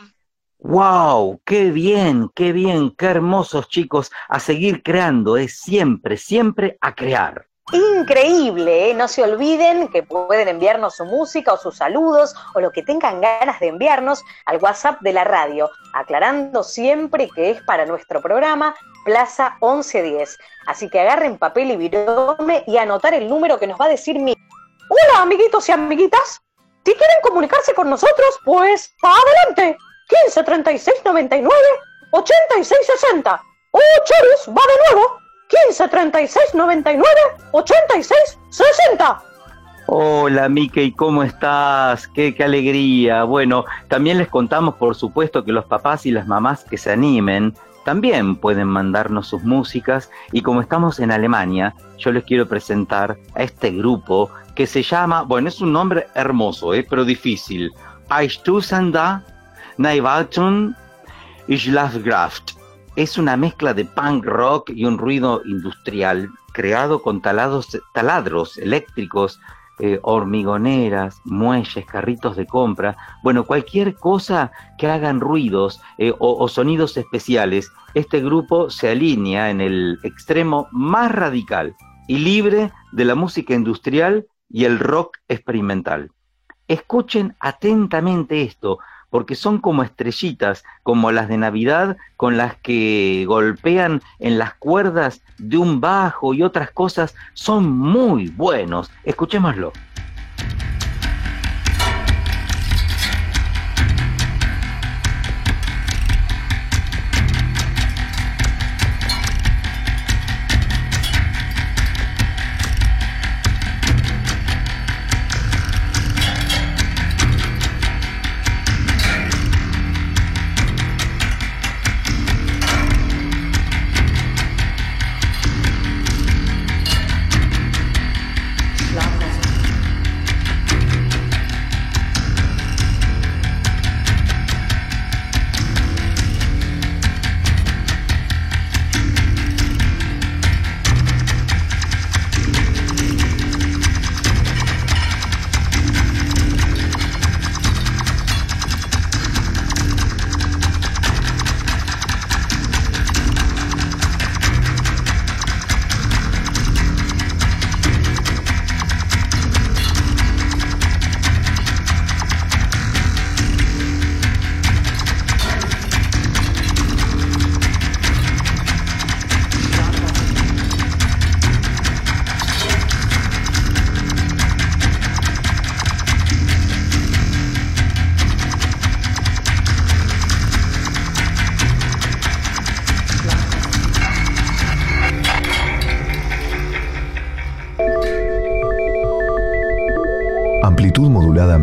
[0.59, 1.41] ¡Wow!
[1.45, 2.29] ¡Qué bien!
[2.33, 2.95] ¡Qué bien!
[2.97, 4.11] ¡Qué hermosos chicos!
[4.27, 7.47] A seguir creando, es siempre, siempre a crear.
[7.71, 8.93] Increíble, ¿eh?
[8.95, 13.21] no se olviden que pueden enviarnos su música o sus saludos o lo que tengan
[13.21, 18.73] ganas de enviarnos al WhatsApp de la radio, aclarando siempre que es para nuestro programa
[19.05, 20.39] Plaza 1110.
[20.65, 24.17] Así que agarren papel y virome y anotar el número que nos va a decir
[24.17, 24.33] mi.
[24.89, 26.41] Hola, amiguitos y amiguitas.
[26.85, 29.77] Si quieren comunicarse con nosotros, pues adelante.
[30.25, 31.53] 15 36 99
[32.11, 33.41] 86 60.
[33.71, 34.57] ¡Oh, Chorus!
[34.57, 35.17] ¡Va de nuevo!
[35.67, 37.05] 15 36 99
[37.51, 39.23] 86 60.
[39.91, 42.07] Hola Mickey, ¿cómo estás?
[42.07, 43.23] Qué, qué alegría.
[43.23, 47.55] Bueno, también les contamos, por supuesto, que los papás y las mamás que se animen
[47.89, 53.41] también pueden mandarnos sus músicas y como estamos en Alemania, yo les quiero presentar a
[53.41, 56.85] este grupo que se llama, bueno, es un nombre hermoso, ¿eh?
[56.87, 57.73] pero difícil.
[58.15, 59.23] Eichtusanda
[59.79, 60.75] Neivaltun
[61.49, 62.51] Schlafgraft.
[62.95, 69.39] Es una mezcla de punk rock y un ruido industrial creado con talados, taladros eléctricos,
[69.79, 76.47] eh, hormigoneras, muelles, carritos de compra, bueno, cualquier cosa que hagan ruidos eh, o, o
[76.47, 81.75] sonidos especiales, este grupo se alinea en el extremo más radical
[82.07, 86.11] y libre de la música industrial y el rock experimental.
[86.67, 88.79] Escuchen atentamente esto,
[89.09, 95.21] porque son como estrellitas, como las de Navidad, con las que golpean en las cuerdas
[95.37, 98.91] de un bajo y otras cosas, son muy buenos.
[99.03, 99.73] Escuchémoslo.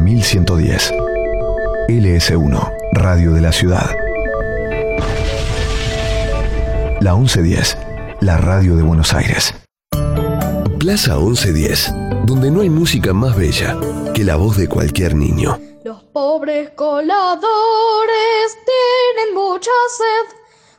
[0.06, 0.92] 1110.
[1.88, 3.90] LS1, Radio de la Ciudad.
[7.00, 7.76] La 1110,
[8.20, 9.52] la radio de Buenos Aires.
[10.78, 11.92] Plaza 1110,
[12.24, 13.76] donde no hay música más bella
[14.14, 15.58] que la voz de cualquier niño.
[15.82, 17.50] Los pobres coladores
[18.64, 20.36] tienen mucha sed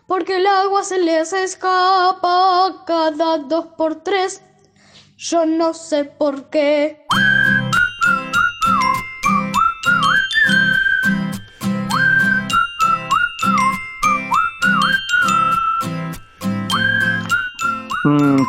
[0.08, 4.42] porque el agua se les escapa cada dos por tres.
[5.18, 7.06] Yo no sé por qué.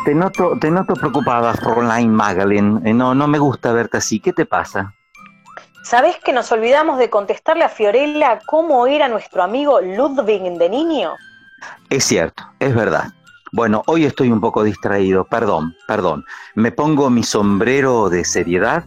[0.05, 2.81] Te noto, te noto preocupada, Fräulein Magalin.
[2.85, 4.19] Eh, no, no me gusta verte así.
[4.19, 4.93] ¿Qué te pasa?
[5.83, 11.13] ¿Sabés que nos olvidamos de contestarle a Fiorella cómo era nuestro amigo Ludwig de niño?
[11.89, 13.11] Es cierto, es verdad.
[13.51, 16.25] Bueno, hoy estoy un poco distraído, perdón, perdón.
[16.53, 18.83] Me pongo mi sombrero de seriedad.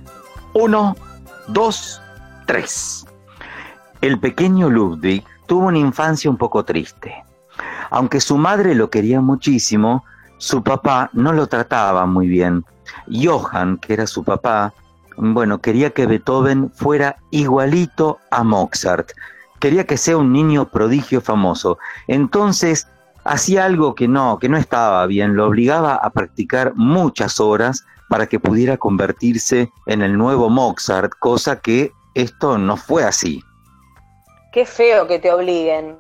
[0.52, 0.94] Uno,
[1.48, 2.00] dos,
[2.46, 3.04] tres.
[4.00, 7.24] El pequeño Ludwig tuvo una infancia un poco triste.
[7.90, 10.04] Aunque su madre lo quería muchísimo,
[10.42, 12.64] su papá no lo trataba muy bien.
[13.08, 14.74] Johann, que era su papá,
[15.16, 19.12] bueno, quería que Beethoven fuera igualito a Mozart.
[19.60, 21.78] Quería que sea un niño prodigio famoso.
[22.08, 22.88] Entonces,
[23.22, 28.26] hacía algo que no, que no estaba bien, lo obligaba a practicar muchas horas para
[28.26, 33.44] que pudiera convertirse en el nuevo Mozart, cosa que esto no fue así.
[34.52, 35.98] Qué feo que te obliguen.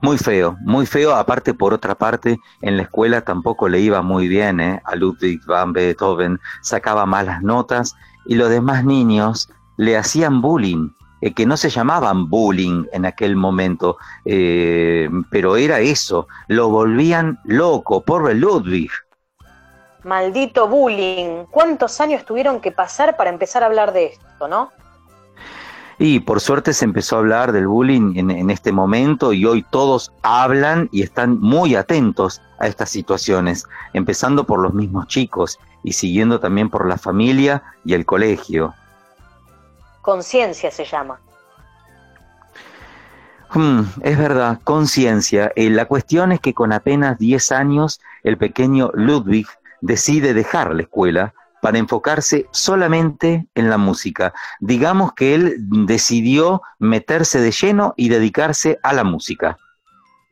[0.00, 1.14] Muy feo, muy feo.
[1.14, 4.80] Aparte, por otra parte, en la escuela tampoco le iba muy bien ¿eh?
[4.84, 6.38] a Ludwig van Beethoven.
[6.62, 7.94] Sacaba malas notas
[8.26, 10.90] y los demás niños le hacían bullying,
[11.20, 16.28] eh, que no se llamaban bullying en aquel momento, eh, pero era eso.
[16.48, 18.90] Lo volvían loco, pobre Ludwig.
[20.04, 21.46] Maldito bullying.
[21.50, 24.70] ¿Cuántos años tuvieron que pasar para empezar a hablar de esto, no?
[25.98, 29.64] Y por suerte se empezó a hablar del bullying en, en, este momento y hoy
[29.70, 35.92] todos hablan y están muy atentos a estas situaciones, empezando por los mismos chicos y
[35.92, 38.74] siguiendo también por la familia y el colegio.
[40.02, 41.18] Conciencia se llama.
[43.54, 45.52] Hmm, es verdad, conciencia.
[45.56, 49.46] Eh, la cuestión es que con apenas 10 años el pequeño Ludwig
[49.80, 54.32] decide dejar la escuela para enfocarse solamente en la música.
[54.60, 59.58] Digamos que él decidió meterse de lleno y dedicarse a la música.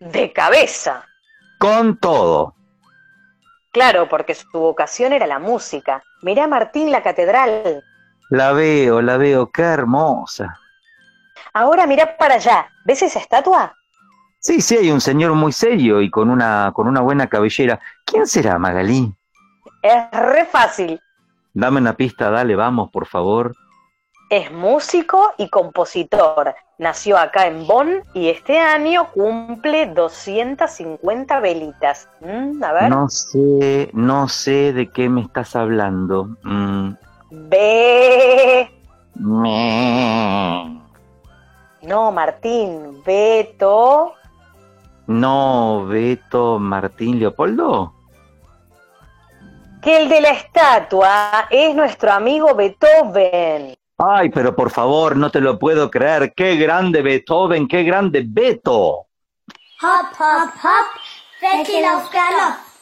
[0.01, 1.07] De cabeza.
[1.59, 2.55] Con todo.
[3.73, 6.03] Claro, porque su vocación era la música.
[6.23, 7.83] Mirá Martín la catedral.
[8.31, 10.59] La veo, la veo, qué hermosa.
[11.53, 12.69] Ahora mirá para allá.
[12.85, 13.75] ¿Ves esa estatua?
[14.39, 17.81] Sí, sí, hay un señor muy serio y con una, con una buena cabellera.
[18.05, 19.15] ¿Quién será, Magalí?
[19.83, 21.01] Es re fácil.
[21.55, 23.55] Dame una pista, dale, vamos, por favor.
[24.29, 26.53] Es músico y compositor.
[26.79, 32.09] Nació acá en Bonn y este año cumple 250 velitas.
[32.21, 32.91] Mm, a ver.
[32.91, 36.37] No sé, no sé de qué me estás hablando.
[36.43, 36.95] Mm.
[37.31, 38.71] Ve.
[39.15, 40.81] Me.
[41.83, 44.15] No, Martín, Beto.
[45.07, 47.93] No, Beto Martín Leopoldo.
[49.85, 53.75] Que el de la estatua es nuestro amigo Beethoven.
[53.99, 56.33] Ay, pero por favor, no te lo puedo creer.
[56.35, 59.07] Qué grande Beethoven, qué grande Beto.
[59.83, 60.87] Hop, hop, hop,
[62.11, 62.74] Galopp.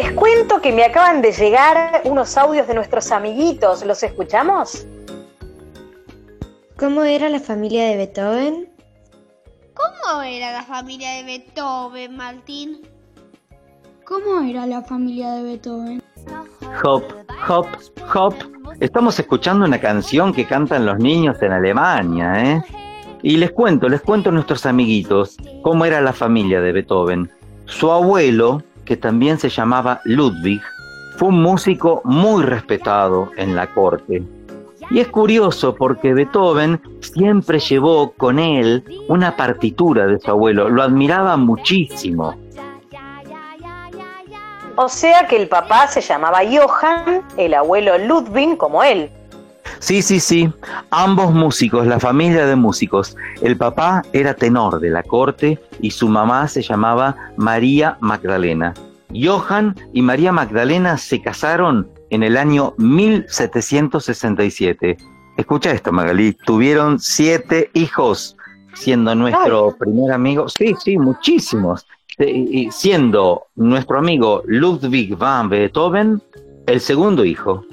[0.00, 3.84] Les cuento que me acaban de llegar unos audios de nuestros amiguitos.
[3.84, 4.86] ¿Los escuchamos?
[6.78, 8.68] ¿Cómo era la familia de Beethoven?
[9.74, 12.82] ¿Cómo era la familia de Beethoven, Martín?
[14.04, 16.02] ¿Cómo era la familia de Beethoven?
[16.84, 17.02] Hop,
[17.48, 17.66] hop,
[18.14, 18.34] hop.
[18.78, 22.62] Estamos escuchando una canción que cantan los niños en Alemania, ¿eh?
[23.22, 27.28] Y les cuento, les cuento a nuestros amiguitos cómo era la familia de Beethoven.
[27.66, 30.62] Su abuelo, que también se llamaba Ludwig,
[31.18, 34.22] fue un músico muy respetado en la corte.
[34.90, 40.82] Y es curioso porque Beethoven siempre llevó con él una partitura de su abuelo, lo
[40.82, 42.34] admiraba muchísimo.
[44.76, 49.10] O sea que el papá se llamaba Johann, el abuelo Ludwig como él.
[49.78, 50.52] Sí, sí, sí,
[50.90, 53.16] ambos músicos, la familia de músicos.
[53.42, 58.74] El papá era tenor de la corte y su mamá se llamaba María Magdalena.
[59.14, 64.96] Johann y María Magdalena se casaron en el año 1767.
[65.36, 68.36] Escucha esto, Magalí, tuvieron siete hijos,
[68.74, 71.86] siendo nuestro primer amigo, sí, sí, muchísimos,
[72.18, 76.20] y siendo nuestro amigo Ludwig van Beethoven
[76.66, 77.64] el segundo hijo.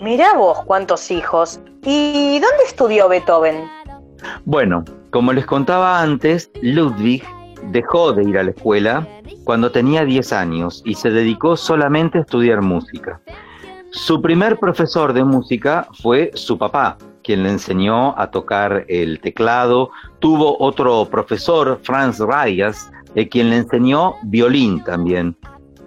[0.00, 1.60] Mirá vos cuántos hijos.
[1.82, 3.68] ¿Y dónde estudió Beethoven?
[4.44, 7.22] Bueno, como les contaba antes, Ludwig
[7.70, 9.06] dejó de ir a la escuela
[9.44, 13.20] cuando tenía 10 años y se dedicó solamente a estudiar música.
[13.90, 19.90] Su primer profesor de música fue su papá, quien le enseñó a tocar el teclado.
[20.18, 25.36] Tuvo otro profesor, Franz Reyes, eh, quien le enseñó violín también.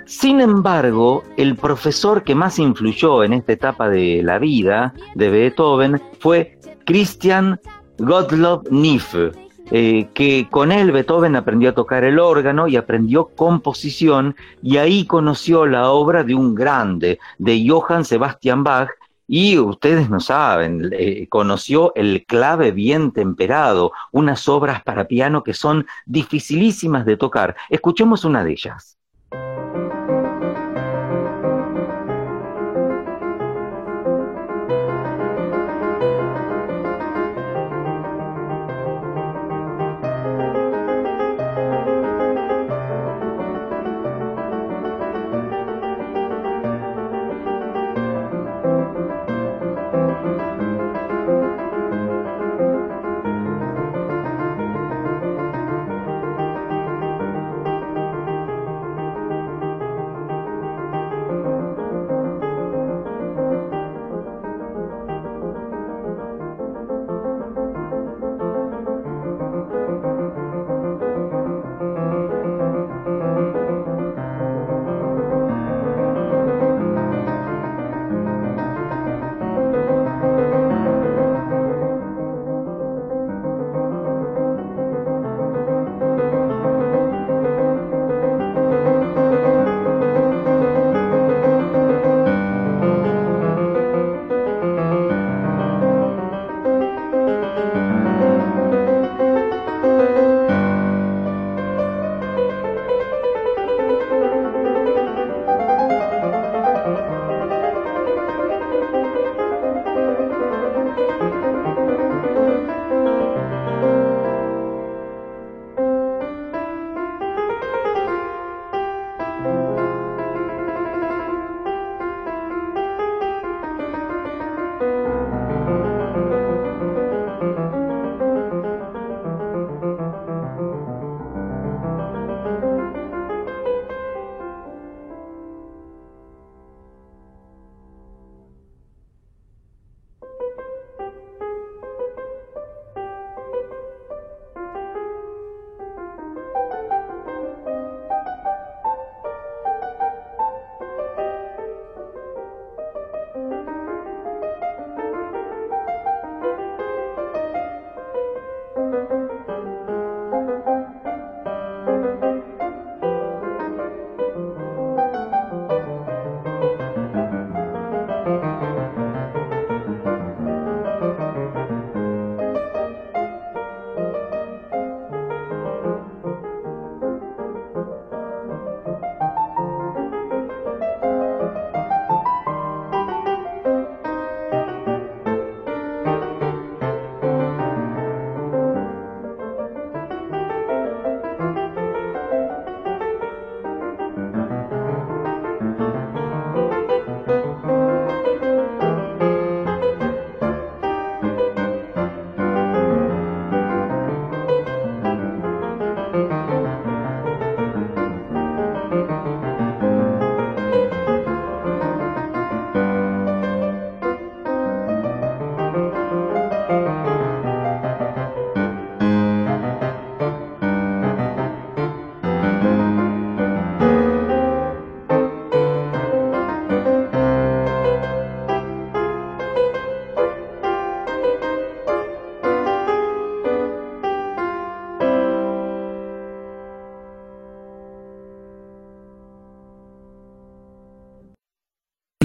[0.08, 6.02] Sin embargo, el profesor que más influyó en esta etapa de la vida de Beethoven
[6.22, 7.60] fue Christian
[7.98, 9.32] Gottlob Niefe,
[9.70, 15.06] eh, que con él Beethoven aprendió a tocar el órgano y aprendió composición y ahí
[15.06, 18.90] conoció la obra de un grande, de Johann Sebastian Bach,
[19.28, 25.54] y ustedes no saben, eh, conoció el clave bien temperado, unas obras para piano que
[25.54, 27.58] son dificilísimas de tocar.
[27.70, 28.98] Escuchemos una de ellas.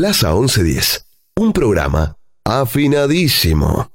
[0.02, 1.06] Plaza 1110.
[1.36, 3.88] Un programa afinadísimo.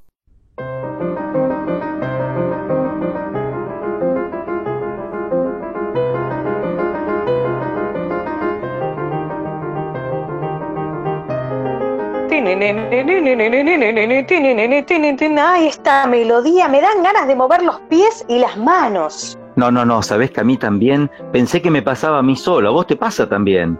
[15.37, 19.37] Ay, esta melodía, me dan ganas de mover los pies y las manos.
[19.57, 22.69] No, no, no, sabes que a mí también pensé que me pasaba a mí solo,
[22.69, 23.77] a vos te pasa también.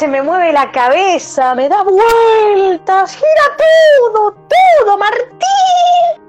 [0.00, 3.56] Se me mueve la cabeza, me da vueltas, gira
[4.14, 6.22] todo, todo, Martín.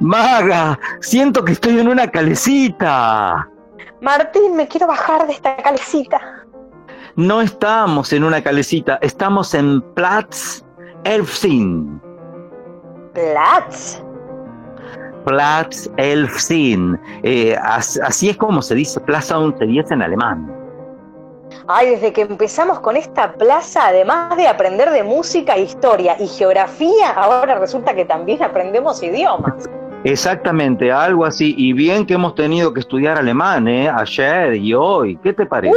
[0.00, 3.46] Maga, siento que estoy en una calecita.
[4.00, 6.18] Martín, me quiero bajar de esta calecita.
[7.16, 10.62] No estamos en una calecita, estamos en Platz
[11.04, 12.00] Elfsinn.
[13.12, 14.02] Platz.
[15.26, 16.98] Platz Elfsinn.
[17.22, 20.54] Eh, as- así es como se dice Plaza 1110 en alemán.
[21.70, 27.10] Ay, desde que empezamos con esta plaza, además de aprender de música, historia y geografía,
[27.10, 29.68] ahora resulta que también aprendemos idiomas.
[30.02, 31.54] Exactamente, algo así.
[31.58, 33.90] Y bien que hemos tenido que estudiar alemán, ¿eh?
[33.90, 35.18] Ayer y hoy.
[35.18, 35.76] ¿Qué te parece?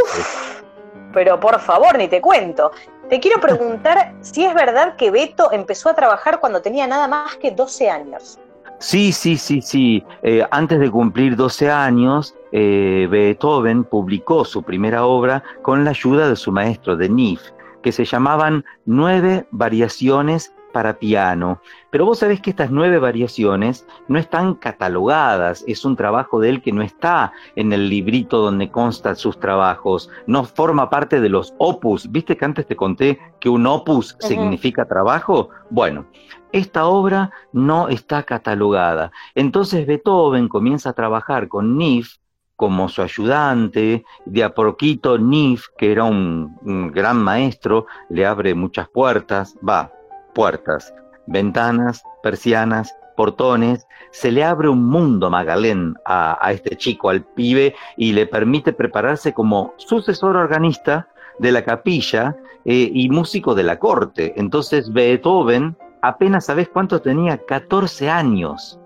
[1.13, 2.71] Pero por favor, ni te cuento.
[3.09, 7.35] Te quiero preguntar si es verdad que Beto empezó a trabajar cuando tenía nada más
[7.35, 8.39] que 12 años.
[8.81, 10.03] Sí, sí, sí, sí.
[10.23, 16.27] Eh, antes de cumplir 12 años, eh, Beethoven publicó su primera obra con la ayuda
[16.27, 17.41] de su maestro, de Nif,
[17.83, 21.61] que se llamaban Nueve Variaciones para piano.
[21.91, 26.61] Pero vos sabés que estas nueve variaciones no están catalogadas, es un trabajo de él
[26.61, 31.53] que no está en el librito donde constan sus trabajos, no forma parte de los
[31.57, 32.11] opus.
[32.11, 35.49] ¿Viste que antes te conté que un opus significa trabajo?
[35.69, 36.05] Bueno,
[36.51, 39.11] esta obra no está catalogada.
[39.35, 42.17] Entonces Beethoven comienza a trabajar con Nif
[42.55, 48.53] como su ayudante, de a poquito Nif, que era un, un gran maestro, le abre
[48.53, 49.91] muchas puertas, va,
[50.35, 50.93] puertas,
[51.25, 57.73] ventanas, persianas, portones, se le abre un mundo Magalén a, a este chico, al pibe,
[57.97, 61.07] y le permite prepararse como sucesor organista
[61.39, 64.33] de la capilla eh, y músico de la corte.
[64.37, 68.79] Entonces Beethoven, apenas sabes cuánto tenía, 14 años.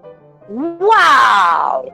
[0.50, 1.92] ¡Wow!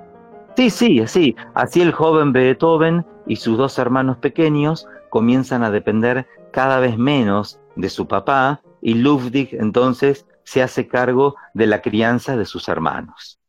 [0.56, 1.36] Sí, sí, sí.
[1.54, 7.60] Así el joven Beethoven y sus dos hermanos pequeños comienzan a depender cada vez menos
[7.76, 13.41] de su papá y Ludwig entonces se hace cargo de la crianza de sus hermanos.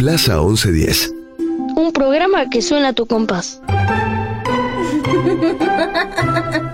[0.00, 1.12] Plaza 1110.
[1.76, 3.60] Un programa que suena a tu compás.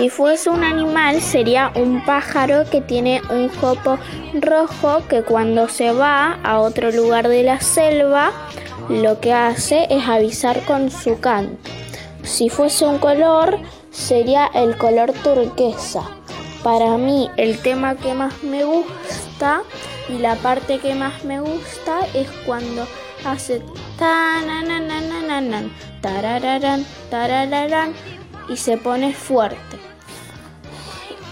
[0.00, 3.98] Si fuese un animal sería un pájaro que tiene un jopo
[4.32, 8.32] rojo que cuando se va a otro lugar de la selva
[8.88, 11.58] lo que hace es avisar con su canto.
[12.22, 13.58] Si fuese un color
[13.90, 16.08] sería el color turquesa.
[16.62, 19.60] Para mí el tema que más me gusta
[20.08, 22.86] y la parte que más me gusta es cuando
[23.26, 23.60] hace
[26.00, 27.92] tarararán, tarararán
[28.48, 29.69] y se pone fuerte.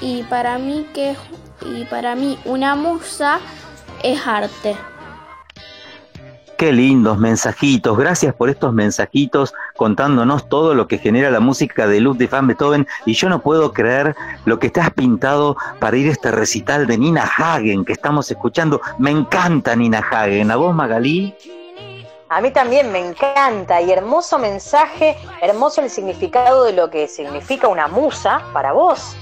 [0.01, 1.17] Y para mí que
[1.63, 3.41] y para mí una musa
[4.03, 4.77] es arte.
[6.57, 7.97] Qué lindos mensajitos.
[7.97, 12.87] Gracias por estos mensajitos contándonos todo lo que genera la música de Ludwig van Beethoven.
[13.07, 16.89] Y yo no puedo creer lo que te has pintado para ir a este recital
[16.89, 18.81] de Nina Hagen que estamos escuchando.
[18.99, 20.51] Me encanta Nina Hagen.
[20.51, 21.33] ¿A vos, Magalí?
[22.29, 27.69] A mí también me encanta y hermoso mensaje, hermoso el significado de lo que significa
[27.69, 29.17] una musa para vos.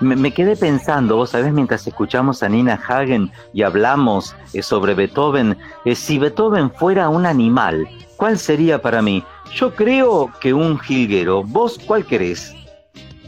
[0.00, 4.94] Me, me quedé pensando, vos sabés, mientras escuchamos a Nina Hagen y hablamos eh, sobre
[4.94, 7.86] Beethoven, eh, si Beethoven fuera un animal,
[8.16, 9.22] ¿cuál sería para mí?
[9.54, 11.42] Yo creo que un jilguero.
[11.42, 12.54] ¿Vos cuál querés?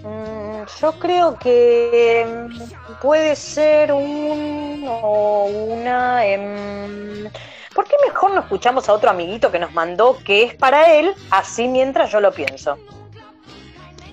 [0.03, 6.24] Mm, Yo creo que mm, puede ser un o una.
[6.27, 7.28] em,
[7.74, 11.12] ¿Por qué mejor no escuchamos a otro amiguito que nos mandó que es para él,
[11.31, 12.78] así mientras yo lo pienso?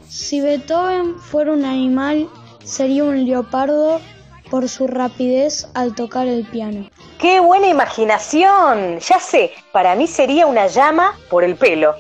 [0.08, 2.28] Si Beethoven fuera un animal,
[2.64, 4.00] sería un leopardo
[4.50, 6.90] por su rapidez al tocar el piano.
[7.20, 9.00] ¡Qué buena imaginación!
[9.00, 11.96] Ya sé, para mí sería una llama por el pelo.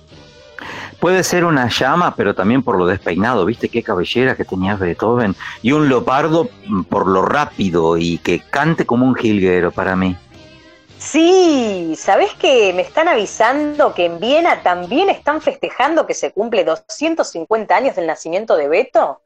[0.99, 5.33] Puede ser una llama, pero también por lo despeinado, ¿viste qué cabellera que tenía Beethoven?
[5.61, 10.17] Y un leopardo mm, por lo rápido y que cante como un jilguero para mí.
[10.97, 16.65] Sí, ¿sabés que me están avisando que en Viena también están festejando que se cumple
[16.65, 19.21] 250 años del nacimiento de Beto?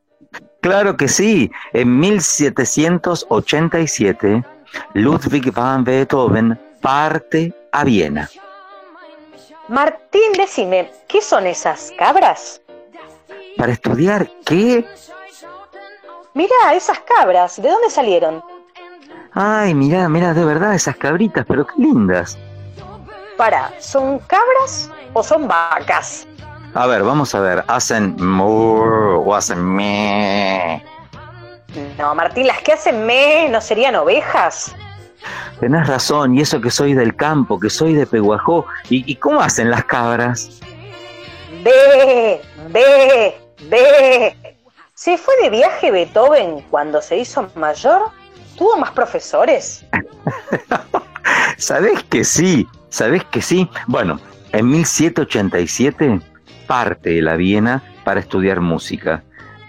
[0.61, 4.43] Claro que sí, en 1787
[4.93, 8.29] Ludwig van Beethoven parte a Viena.
[9.67, 12.61] Martín, decime, ¿qué son esas cabras?
[13.57, 14.85] ¿Para estudiar qué?
[16.33, 18.43] Mirá, esas cabras, ¿de dónde salieron?
[19.33, 22.37] Ay, mira, mira, de verdad esas cabritas, pero qué lindas.
[23.37, 26.27] Para, ¿son cabras o son vacas?
[26.75, 30.83] A ver, vamos a ver, ¿hacen mu o hacen me?
[31.99, 34.75] No, Martín, las que hacen me no serían ovejas.
[35.59, 38.65] Tenés razón, y eso que soy del campo, que soy de Peguajó.
[38.89, 40.59] ¿Y, y cómo hacen las cabras?
[41.63, 43.35] Ve, ve,
[43.69, 44.57] ve.
[44.95, 48.09] ¿Se fue de viaje Beethoven cuando se hizo mayor?
[48.57, 49.85] ¿Tuvo más profesores?
[51.57, 52.67] ¿Sabés que sí?
[52.89, 53.69] ¿Sabés que sí?
[53.87, 54.19] Bueno,
[54.51, 56.32] en 1787
[56.73, 59.21] parte de la Viena para estudiar música,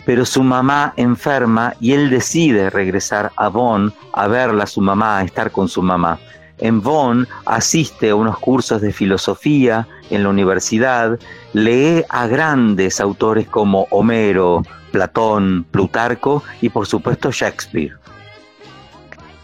[0.07, 5.19] pero su mamá enferma y él decide regresar a Bonn a verla a su mamá,
[5.19, 6.19] a estar con su mamá.
[6.57, 11.19] En Bonn asiste a unos cursos de filosofía en la universidad,
[11.53, 17.99] lee a grandes autores como Homero, Platón, Plutarco y por supuesto Shakespeare.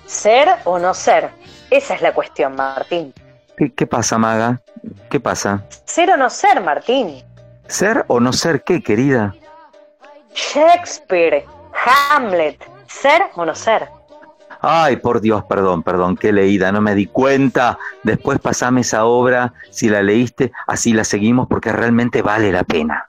[0.07, 1.29] ¿Ser o no ser?
[1.69, 3.13] Esa es la cuestión, Martín.
[3.59, 4.63] ¿Qué, qué pasa, Maga?
[5.11, 5.63] ¿Qué pasa?
[5.85, 7.23] ¿Ser o no ser, Martín?
[7.71, 9.33] ¿Ser o no ser qué, querida?
[10.35, 11.47] Shakespeare,
[11.87, 13.89] Hamlet, ¿ser o no ser?
[14.61, 17.79] Ay, por Dios, perdón, perdón, qué leída, no me di cuenta.
[18.03, 23.09] Después pasame esa obra, si la leíste, así la seguimos porque realmente vale la pena.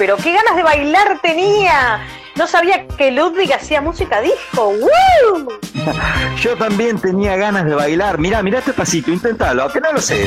[0.00, 2.00] Pero qué ganas de bailar tenía.
[2.34, 4.70] No sabía que Ludwig hacía música disco.
[4.70, 5.46] ¡Woo!
[6.40, 8.18] Yo también tenía ganas de bailar.
[8.18, 10.26] Mirá, mirá este pasito, inténtalo, que no lo sé.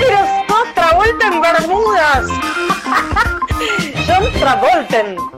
[0.00, 0.18] Pero
[0.48, 2.26] sos Travolta en Bermudas.
[4.08, 5.35] John Travolten.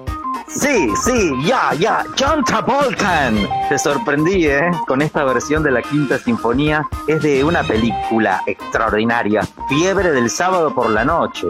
[0.58, 3.30] Sí, sí, ya, ya, John Travolta.
[3.68, 4.70] Te sorprendí, ¿eh?
[4.88, 6.88] Con esta versión de la Quinta Sinfonía.
[7.06, 11.46] Es de una película extraordinaria, Fiebre del sábado por la noche.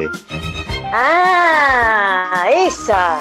[0.92, 3.20] Ah, esa.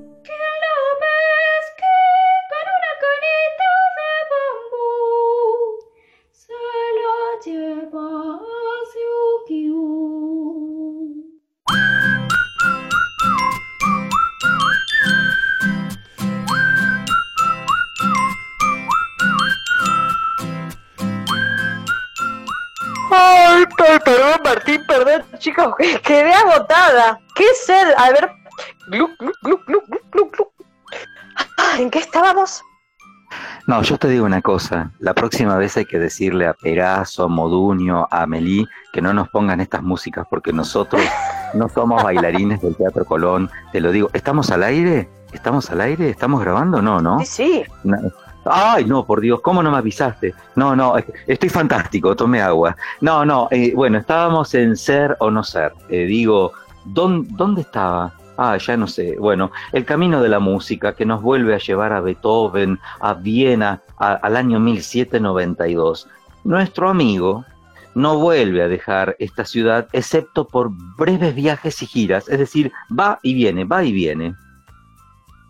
[25.41, 27.19] Chicos, que- quedé agotada.
[27.35, 27.93] ¿Qué sed?
[27.97, 28.31] A ver.
[28.87, 29.11] Gluc,
[29.41, 29.83] gluc, gluc.
[31.57, 32.61] Ah, ¿En qué estábamos?
[33.65, 37.27] No, yo te digo una cosa, la próxima vez hay que decirle a Pegaso, a
[37.29, 41.01] Modunio, a Amelie que no nos pongan estas músicas porque nosotros
[41.53, 44.09] no somos bailarines del Teatro Colón, te lo digo.
[44.13, 45.09] ¿Estamos al aire?
[45.31, 46.09] ¿Estamos al aire?
[46.09, 46.81] ¿Estamos grabando?
[46.81, 47.19] No, ¿no?
[47.19, 47.63] Sí, sí.
[47.83, 47.97] No.
[48.45, 50.33] Ay, no, por Dios, ¿cómo no me avisaste?
[50.55, 52.75] No, no, es- estoy fantástico, tomé agua.
[52.99, 55.73] No, no, eh, bueno, estábamos en ser o no ser.
[55.89, 56.51] Eh, digo,
[56.85, 58.13] ¿dónde, ¿dónde estaba?
[58.37, 59.15] Ah, ya no sé.
[59.19, 63.81] Bueno, el camino de la música que nos vuelve a llevar a Beethoven, a Viena,
[63.97, 66.07] al año 1792.
[66.43, 67.45] Nuestro amigo
[67.93, 73.19] no vuelve a dejar esta ciudad excepto por breves viajes y giras, es decir, va
[73.21, 74.33] y viene, va y viene.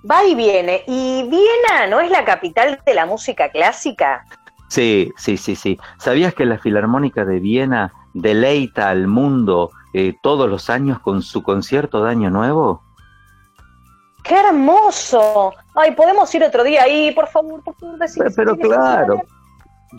[0.10, 0.84] Va y viene.
[0.88, 4.26] ¿Y Viena no es la capital de la música clásica?
[4.68, 5.80] Sí, sí, sí, sí.
[5.98, 11.44] ¿Sabías que la Filarmónica de Viena deleita al mundo eh, todos los años con su
[11.44, 12.82] concierto de Año Nuevo?
[14.24, 15.54] ¡Qué hermoso!
[15.76, 19.22] Ay, podemos ir otro día ahí, por favor, por favor, decime si Pero claro.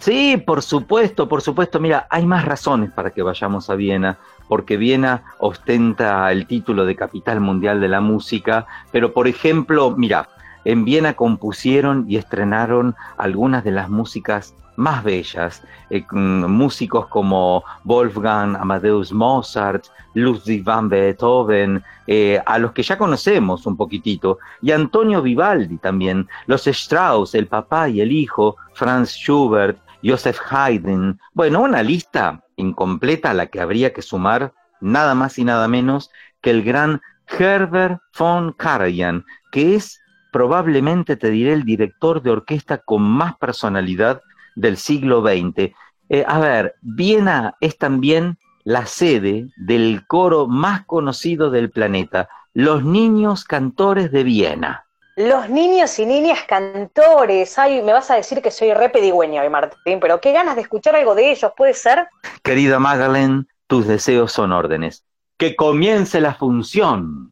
[0.01, 1.79] Sí, por supuesto, por supuesto.
[1.79, 4.19] Mira, hay más razones para que vayamos a Viena,
[4.53, 10.29] porque Viena ostenta el título de capital mundial de la música, pero por ejemplo, mira,
[10.67, 18.55] en Viena compusieron y estrenaron algunas de las músicas más bellas, eh, músicos como Wolfgang
[18.57, 25.23] Amadeus Mozart, Ludwig van Beethoven, eh, a los que ya conocemos un poquitito, y Antonio
[25.23, 31.19] Vivaldi también, los Strauss, el papá y el hijo, Franz Schubert, Joseph Haydn.
[31.33, 36.11] Bueno, una lista incompleta a la que habría que sumar nada más y nada menos
[36.41, 40.01] que el gran Herbert von Karajan, que es
[40.33, 44.23] probablemente, te diré, el director de orquesta con más personalidad
[44.57, 45.75] del siglo XX.
[46.09, 52.85] Eh, a ver, Viena es también la sede del coro más conocido del planeta, los
[52.85, 54.87] Niños Cantores de Viena.
[55.17, 57.59] Los niños y niñas cantores.
[57.59, 60.63] Ay, me vas a decir que soy re pedigüeña hoy, Martín, pero qué ganas de
[60.63, 62.09] escuchar algo de ellos, ¿puede ser?
[62.43, 65.05] Querida Magdalene, tus deseos son órdenes.
[65.37, 67.32] Que comience la función.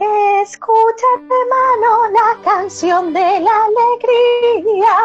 [0.00, 4.96] Escucha, hermano, la canción de la alegría.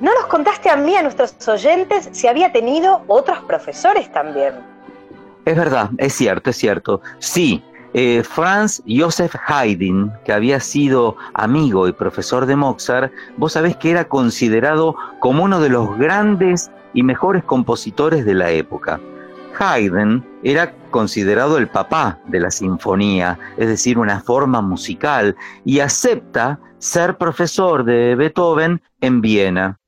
[0.00, 4.54] No nos contaste a mí, a nuestros oyentes, si había tenido otros profesores también.
[5.44, 7.00] Es verdad, es cierto, es cierto.
[7.20, 7.62] Sí,
[7.94, 13.92] eh, Franz Joseph Haydn, que había sido amigo y profesor de Mozart, vos sabés que
[13.92, 18.98] era considerado como uno de los grandes y mejores compositores de la época.
[19.58, 26.58] Haydn era considerado el papá de la sinfonía, es decir, una forma musical, y acepta
[26.78, 29.78] ser profesor de Beethoven en Viena.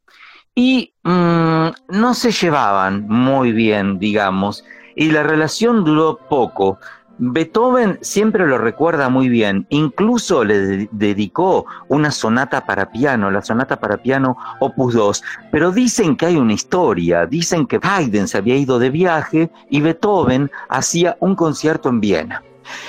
[0.55, 4.65] Y mm, no se llevaban muy bien, digamos,
[4.97, 6.79] y la relación duró poco.
[7.19, 13.43] Beethoven siempre lo recuerda muy bien, incluso le de- dedicó una sonata para piano, la
[13.43, 18.39] sonata para piano opus 2, pero dicen que hay una historia, dicen que Haydn se
[18.39, 22.43] había ido de viaje y Beethoven hacía un concierto en Viena.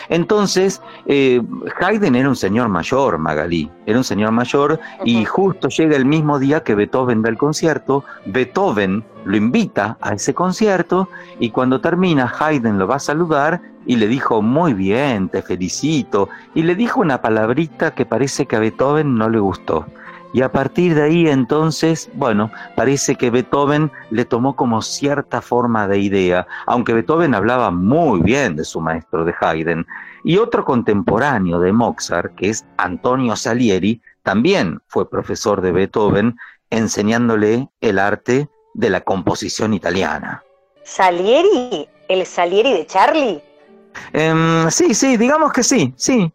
[0.09, 1.41] Entonces, eh,
[1.79, 6.39] Haydn era un señor mayor, Magalí, era un señor mayor y justo llega el mismo
[6.39, 12.31] día que Beethoven da el concierto, Beethoven lo invita a ese concierto y cuando termina
[12.39, 17.01] Haydn lo va a saludar y le dijo, muy bien, te felicito, y le dijo
[17.01, 19.87] una palabrita que parece que a Beethoven no le gustó.
[20.31, 25.87] Y a partir de ahí entonces, bueno, parece que Beethoven le tomó como cierta forma
[25.87, 29.87] de idea, aunque Beethoven hablaba muy bien de su maestro de Haydn.
[30.23, 36.37] Y otro contemporáneo de Mozart, que es Antonio Salieri, también fue profesor de Beethoven,
[36.69, 40.43] enseñándole el arte de la composición italiana.
[40.83, 41.87] ¿Salieri?
[42.07, 43.43] ¿El Salieri de Charlie?
[44.13, 46.31] Em, sí, sí, digamos que sí, sí.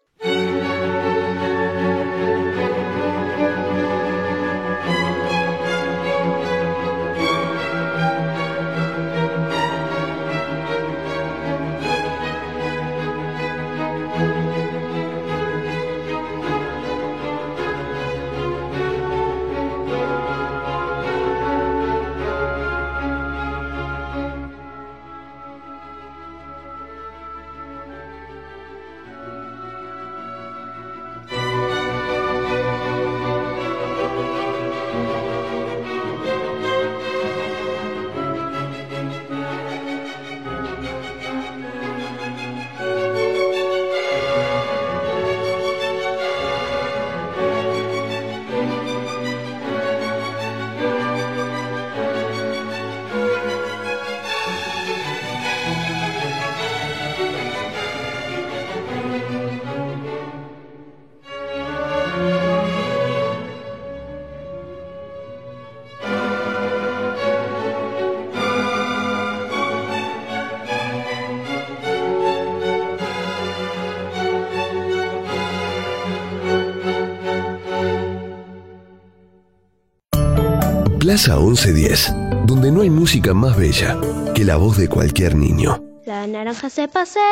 [81.15, 82.13] Plaza 1110,
[82.45, 83.97] donde no hay música más bella
[84.35, 85.81] que la voz de cualquier niño.
[86.05, 87.23] La naranja se pasea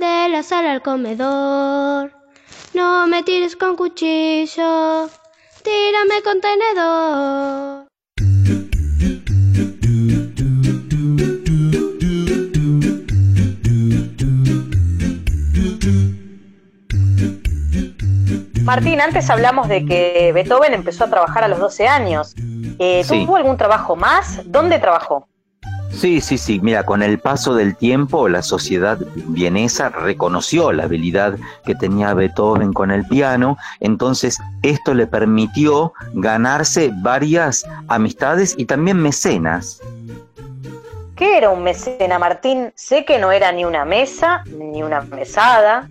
[0.00, 2.12] de la sala al comedor.
[2.74, 5.08] No me tires con cuchillo,
[5.62, 7.89] tírame con tenedor.
[18.70, 22.36] Martín, antes hablamos de que Beethoven empezó a trabajar a los 12 años.
[22.78, 23.26] Eh, Sí.
[23.26, 24.42] ¿Tuvo algún trabajo más?
[24.44, 25.26] ¿Dónde trabajó?
[25.90, 26.60] Sí, sí, sí.
[26.62, 31.34] Mira, con el paso del tiempo, la sociedad vienesa reconoció la habilidad
[31.64, 38.98] que tenía Beethoven con el piano, entonces esto le permitió ganarse varias amistades y también
[38.98, 39.80] mecenas.
[41.16, 42.72] ¿Qué era un mecena, Martín?
[42.76, 45.88] Sé que no era ni una mesa, ni una mesada.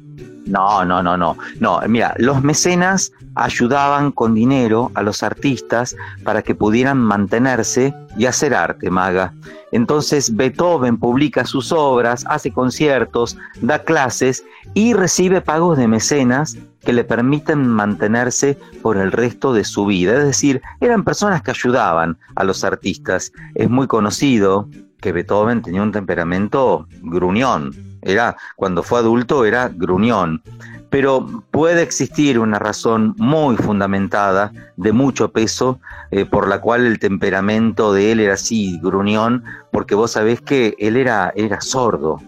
[0.49, 1.37] No, no, no, no.
[1.59, 8.25] No, mira, los mecenas ayudaban con dinero a los artistas para que pudieran mantenerse y
[8.25, 9.33] hacer arte, maga.
[9.71, 14.43] Entonces Beethoven publica sus obras, hace conciertos, da clases
[14.73, 20.17] y recibe pagos de mecenas que le permiten mantenerse por el resto de su vida.
[20.17, 23.31] Es decir, eran personas que ayudaban a los artistas.
[23.53, 24.67] Es muy conocido
[24.99, 27.88] que Beethoven tenía un temperamento gruñón.
[28.01, 30.41] Era, cuando fue adulto, era gruñón.
[30.89, 36.97] pero puede existir una razón muy fundamentada, de mucho peso, eh, por la cual el
[36.97, 42.19] temperamento de él era así, gruñón, porque vos sabés que él era, era sordo.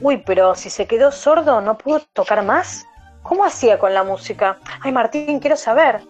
[0.00, 2.86] Uy, pero si se quedó sordo, ¿no pudo tocar más?
[3.22, 4.58] ¿Cómo hacía con la música?
[4.80, 6.02] Ay, Martín, quiero saber.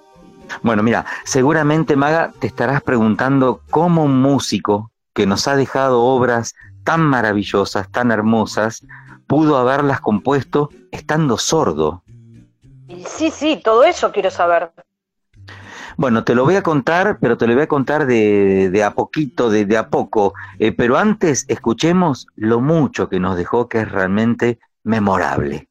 [0.63, 6.55] Bueno, mira, seguramente Maga te estarás preguntando cómo un músico que nos ha dejado obras
[6.85, 8.87] tan maravillosas, tan hermosas,
[9.27, 12.03] pudo haberlas compuesto estando sordo.
[13.07, 14.71] Sí, sí, todo eso quiero saber.
[15.97, 18.95] Bueno, te lo voy a contar, pero te lo voy a contar de, de a
[18.95, 20.35] poquito, de, de a poco.
[20.59, 25.69] Eh, pero antes escuchemos lo mucho que nos dejó, que es realmente memorable.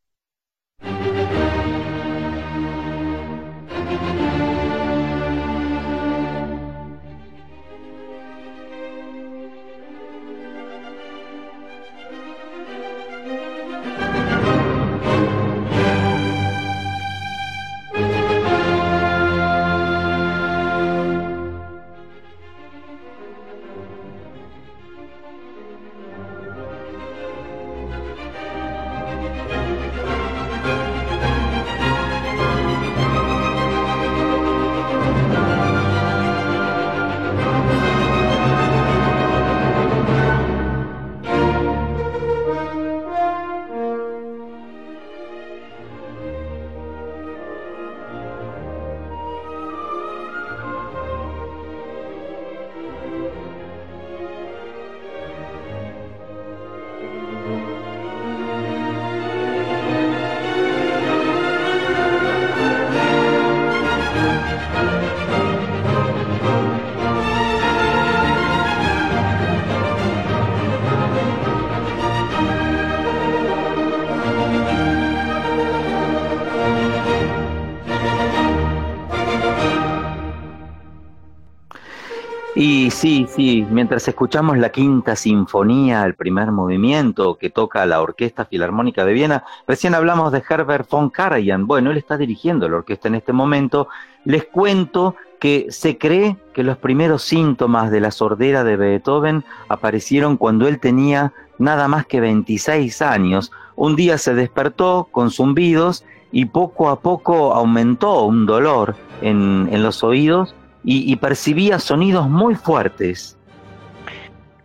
[83.69, 89.43] Mientras escuchamos la quinta sinfonía, el primer movimiento que toca la Orquesta Filarmónica de Viena,
[89.67, 91.67] recién hablamos de Herbert von Karajan.
[91.67, 93.87] Bueno, él está dirigiendo la orquesta en este momento.
[94.23, 100.37] Les cuento que se cree que los primeros síntomas de la sordera de Beethoven aparecieron
[100.37, 103.51] cuando él tenía nada más que 26 años.
[103.75, 110.03] Un día se despertó con zumbidos y poco a poco aumentó un dolor en los
[110.03, 113.37] oídos y, y percibía sonidos muy fuertes.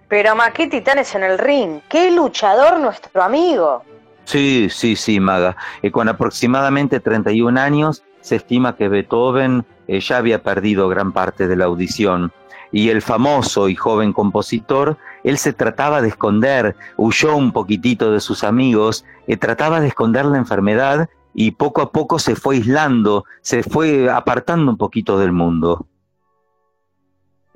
[0.08, 3.84] Pero ma, qué titanes en el ring, qué luchador nuestro amigo.
[4.24, 5.56] Sí, sí, sí, Maga.
[5.82, 11.48] Eh, con aproximadamente 31 años se estima que Beethoven eh, ya había perdido gran parte
[11.48, 12.32] de la audición.
[12.70, 18.20] Y el famoso y joven compositor, él se trataba de esconder, huyó un poquitito de
[18.20, 23.24] sus amigos, eh, trataba de esconder la enfermedad y poco a poco se fue aislando,
[23.40, 25.86] se fue apartando un poquito del mundo.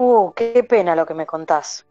[0.05, 1.87] Uh, qué pena lo que me contás.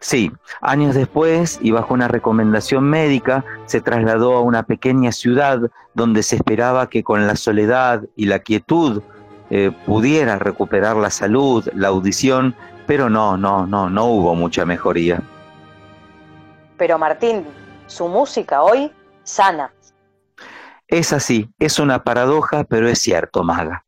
[0.00, 0.30] Sí,
[0.60, 5.60] años después y bajo una recomendación médica se trasladó a una pequeña ciudad
[5.94, 9.02] donde se esperaba que con la soledad y la quietud
[9.48, 12.54] eh, pudiera recuperar la salud, la audición,
[12.86, 15.22] pero no, no, no, no hubo mucha mejoría.
[16.76, 17.46] Pero Martín,
[17.86, 18.92] su música hoy
[19.22, 19.72] sana.
[20.86, 23.86] Es así, es una paradoja, pero es cierto, Maga.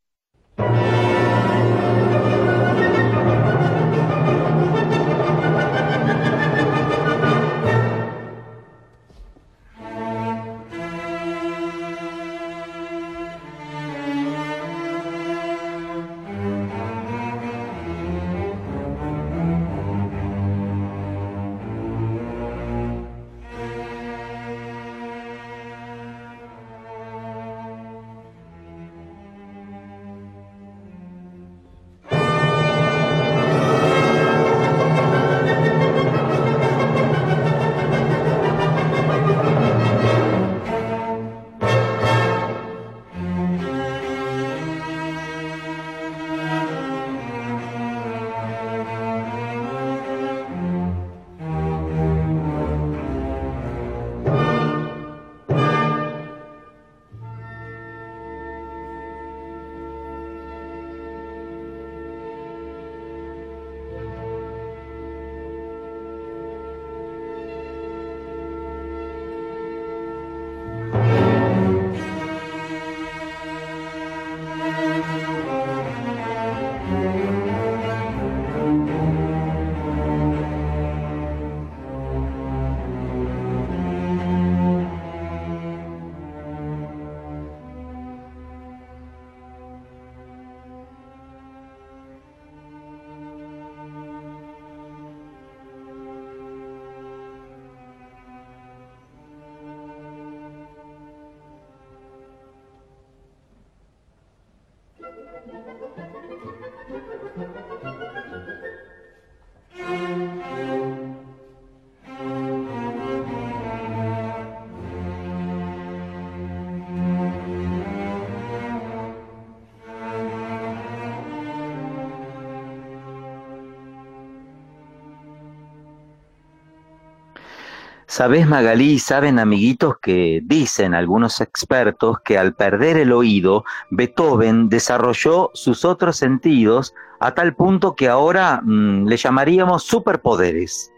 [128.20, 135.50] Sabes, Magalí, saben amiguitos que dicen algunos expertos que al perder el oído, Beethoven desarrolló
[135.54, 140.92] sus otros sentidos a tal punto que ahora mm, le llamaríamos superpoderes.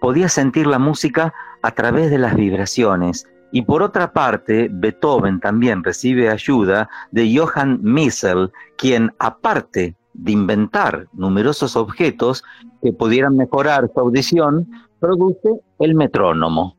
[0.00, 3.26] Podía sentir la música a través de las vibraciones.
[3.50, 11.06] Y por otra parte, Beethoven también recibe ayuda de Johann Miesel, quien aparte de inventar
[11.12, 12.44] numerosos objetos
[12.82, 14.68] que pudieran mejorar su audición,
[15.00, 16.76] produce el metrónomo.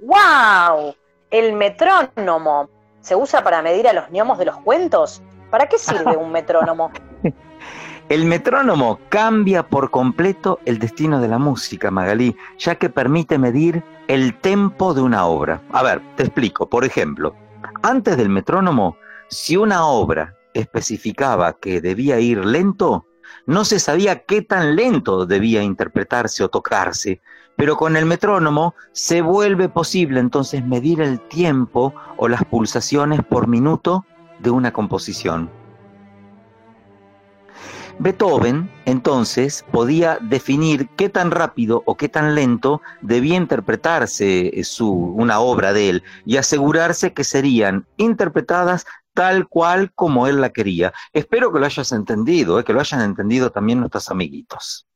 [0.00, 0.94] ¡Wow!
[1.30, 2.68] El metrónomo.
[3.00, 5.22] ¿Se usa para medir a los gnomos de los cuentos?
[5.50, 6.90] ¿Para qué sirve un metrónomo?
[8.08, 13.82] El metrónomo cambia por completo el destino de la música, Magalí, ya que permite medir
[14.06, 15.60] el tempo de una obra.
[15.72, 16.70] A ver, te explico.
[16.70, 17.34] Por ejemplo,
[17.82, 18.96] antes del metrónomo,
[19.28, 23.06] si una obra especificaba que debía ir lento,
[23.46, 27.20] no se sabía qué tan lento debía interpretarse o tocarse,
[27.56, 33.48] pero con el metrónomo se vuelve posible entonces medir el tiempo o las pulsaciones por
[33.48, 34.06] minuto
[34.38, 35.57] de una composición.
[38.00, 45.40] Beethoven entonces podía definir qué tan rápido o qué tan lento debía interpretarse su, una
[45.40, 50.92] obra de él y asegurarse que serían interpretadas tal cual como él la quería.
[51.12, 54.86] Espero que lo hayas entendido, eh, que lo hayan entendido también nuestros amiguitos.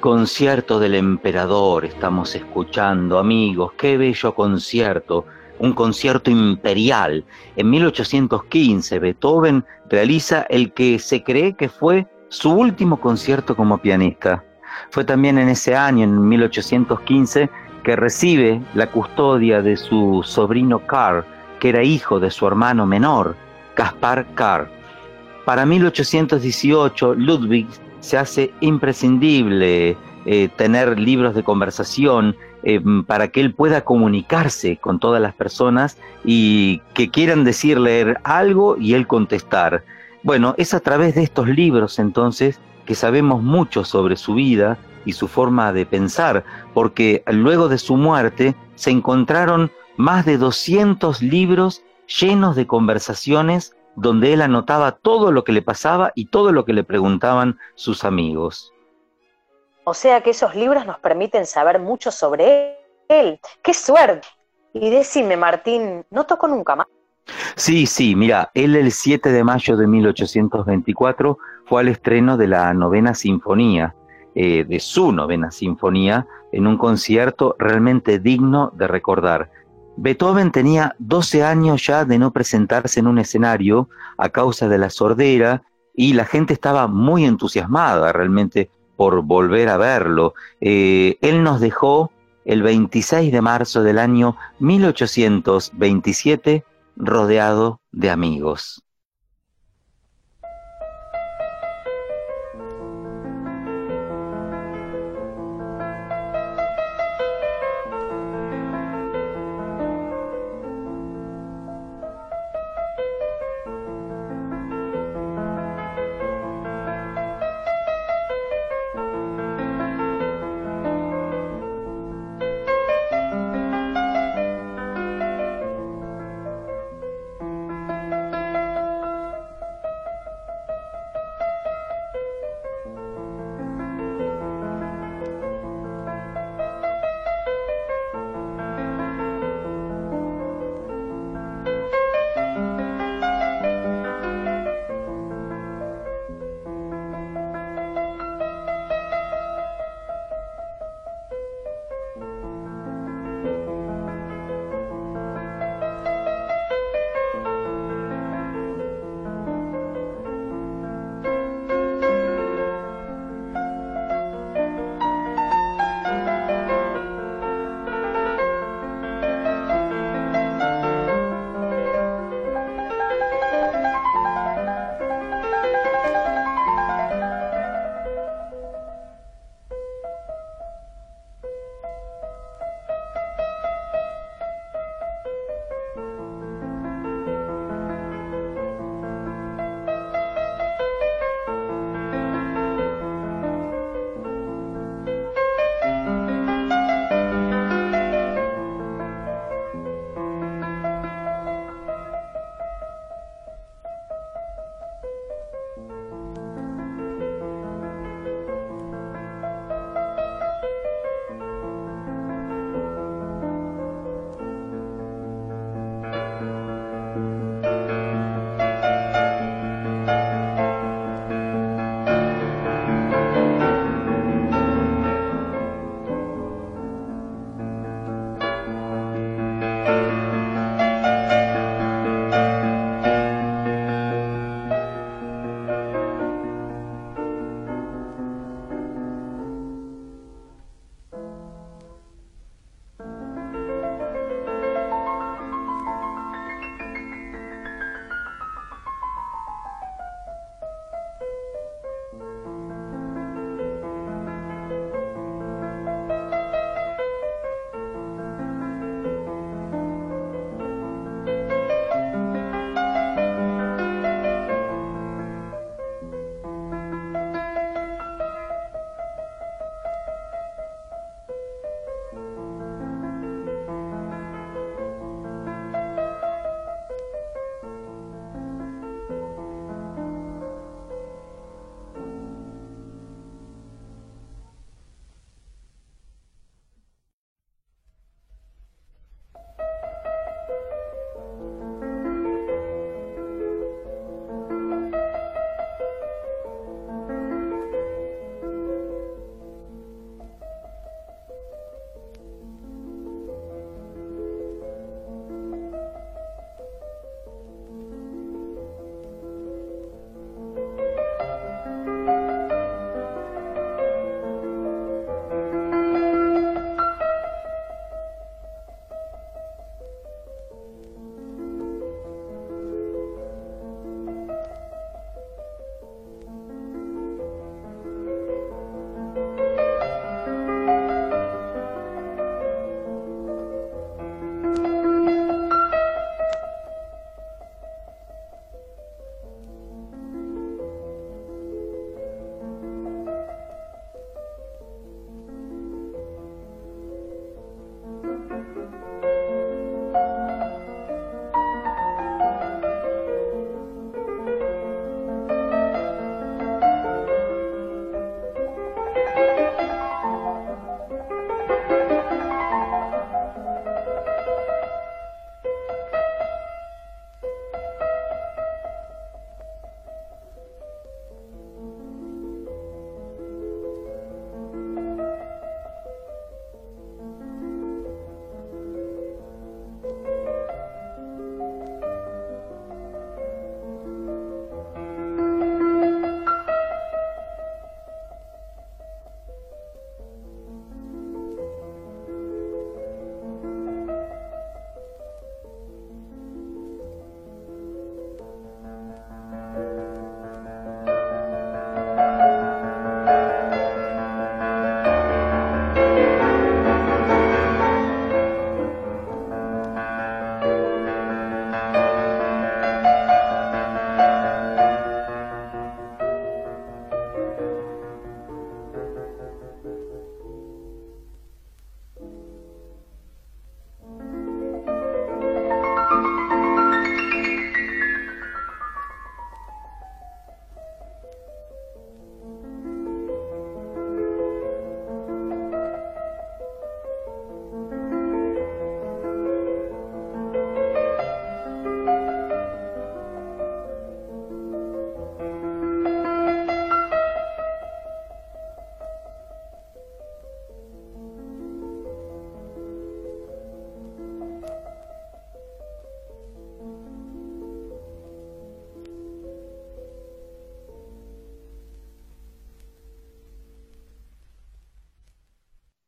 [0.00, 5.26] Concierto del emperador estamos escuchando, amigos, qué bello concierto,
[5.58, 7.24] un concierto imperial.
[7.56, 14.42] En 1815 Beethoven realiza el que se cree que fue su último concierto como pianista.
[14.90, 17.50] Fue también en ese año, en 1815,
[17.84, 21.24] que recibe la custodia de su sobrino Karl,
[21.58, 23.36] que era hijo de su hermano menor,
[23.74, 24.68] Caspar Karl.
[25.44, 27.68] Para 1818, Ludwig
[28.00, 29.96] se hace imprescindible
[30.26, 35.96] eh, tener libros de conversación eh, para que él pueda comunicarse con todas las personas
[36.24, 39.82] y que quieran decirle algo y él contestar.
[40.22, 45.12] Bueno, es a través de estos libros entonces que sabemos mucho sobre su vida y
[45.12, 46.44] su forma de pensar,
[46.74, 51.82] porque luego de su muerte se encontraron más de 200 libros
[52.20, 56.72] llenos de conversaciones donde él anotaba todo lo que le pasaba y todo lo que
[56.72, 58.72] le preguntaban sus amigos.
[59.84, 63.40] O sea que esos libros nos permiten saber mucho sobre él.
[63.62, 64.26] ¡Qué suerte!
[64.72, 66.86] Y decime, Martín, ¿no tocó nunca más?
[67.56, 72.72] Sí, sí, mira, él el 7 de mayo de 1824 fue al estreno de la
[72.74, 73.94] novena sinfonía,
[74.34, 79.50] eh, de su novena sinfonía, en un concierto realmente digno de recordar.
[80.02, 84.88] Beethoven tenía 12 años ya de no presentarse en un escenario a causa de la
[84.88, 85.62] sordera
[85.94, 90.32] y la gente estaba muy entusiasmada realmente por volver a verlo.
[90.58, 92.12] Eh, él nos dejó
[92.46, 96.64] el 26 de marzo del año 1827
[96.96, 98.82] rodeado de amigos.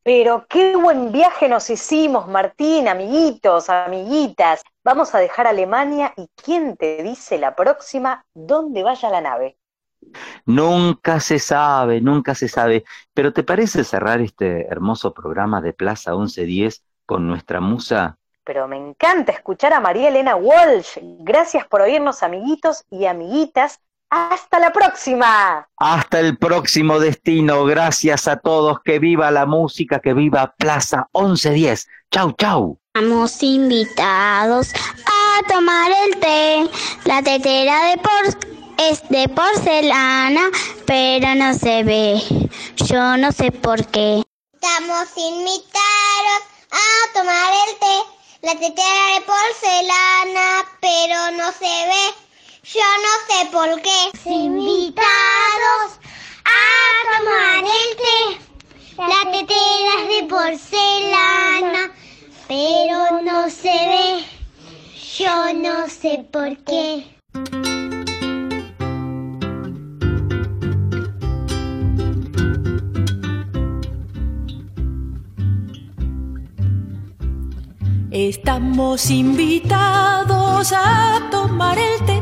[0.04, 4.62] Pero qué buen viaje nos hicimos, Martín, amiguitos, amiguitas.
[4.82, 9.58] Vamos a dejar Alemania y quién te dice la próxima dónde vaya la nave.
[10.44, 12.84] Nunca se sabe, nunca se sabe.
[13.14, 18.18] Pero ¿te parece cerrar este hermoso programa de Plaza 1110 con nuestra musa?
[18.44, 20.98] Pero me encanta escuchar a María Elena Walsh.
[21.20, 23.80] Gracias por oírnos, amiguitos y amiguitas.
[24.14, 25.66] Hasta la próxima.
[25.78, 27.64] Hasta el próximo destino.
[27.64, 28.80] Gracias a todos.
[28.84, 31.88] Que viva la música, que viva Plaza 1110.
[32.10, 32.78] Chau, chau.
[32.92, 34.74] Estamos invitados
[35.06, 36.70] a tomar el té.
[37.06, 38.36] La tetera de por
[38.76, 40.42] es de porcelana,
[40.84, 42.20] pero no se ve.
[42.84, 44.22] Yo no sé por qué.
[44.52, 47.96] Estamos invitados a tomar el té.
[48.42, 52.31] La tetera de porcelana, pero no se ve.
[52.64, 54.12] Yo no sé por qué.
[54.30, 55.98] Invitados
[56.44, 56.60] a
[57.18, 58.18] tomar el té.
[58.98, 61.92] La tetera es de porcelana,
[62.46, 64.24] pero no se ve.
[65.18, 67.04] Yo no sé por qué.
[78.12, 82.21] Estamos invitados a tomar el té.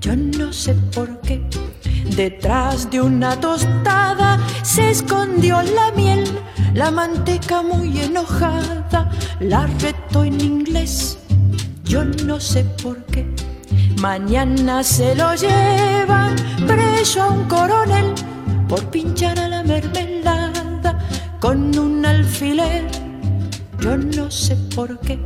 [0.00, 1.42] Yo no sé por qué.
[2.16, 6.24] Detrás de una tostada se escondió la miel,
[6.74, 9.10] la manteca muy enojada,
[9.40, 11.18] la retó en inglés.
[11.84, 13.26] Yo no sé por qué.
[14.00, 18.14] Mañana se lo llevan preso a un coronel
[18.68, 20.98] por pinchar a la mermelada
[21.40, 22.86] con un alfiler.
[23.80, 25.18] Yo no sé por qué.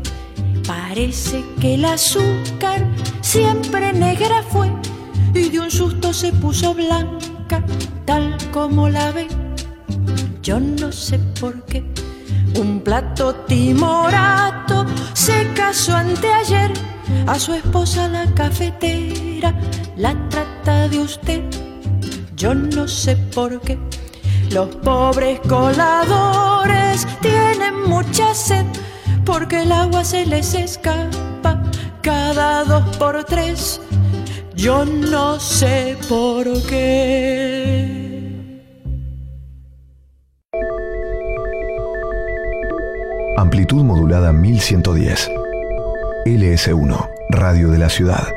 [0.67, 2.87] Parece que el azúcar
[3.21, 4.71] siempre negra fue
[5.35, 7.65] y de un susto se puso blanca,
[8.05, 9.29] tal como la ve.
[10.43, 11.85] Yo no sé por qué.
[12.59, 14.85] Un plato timorato
[15.15, 16.71] se casó anteayer
[17.27, 19.55] a su esposa la cafetera,
[19.97, 21.43] la trata de usted.
[22.37, 23.79] Yo no sé por qué.
[24.51, 28.67] Los pobres coladores tienen mucha sed
[29.25, 31.63] porque el agua se les escapa
[32.03, 33.81] cada dos por tres.
[34.55, 38.03] Yo no sé por qué.
[43.37, 45.31] Amplitud modulada 1110.
[46.27, 48.29] LS1, Radio de la Ciudad.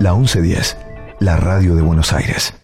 [0.00, 0.76] La 1110,
[1.20, 2.63] la radio de Buenos Aires.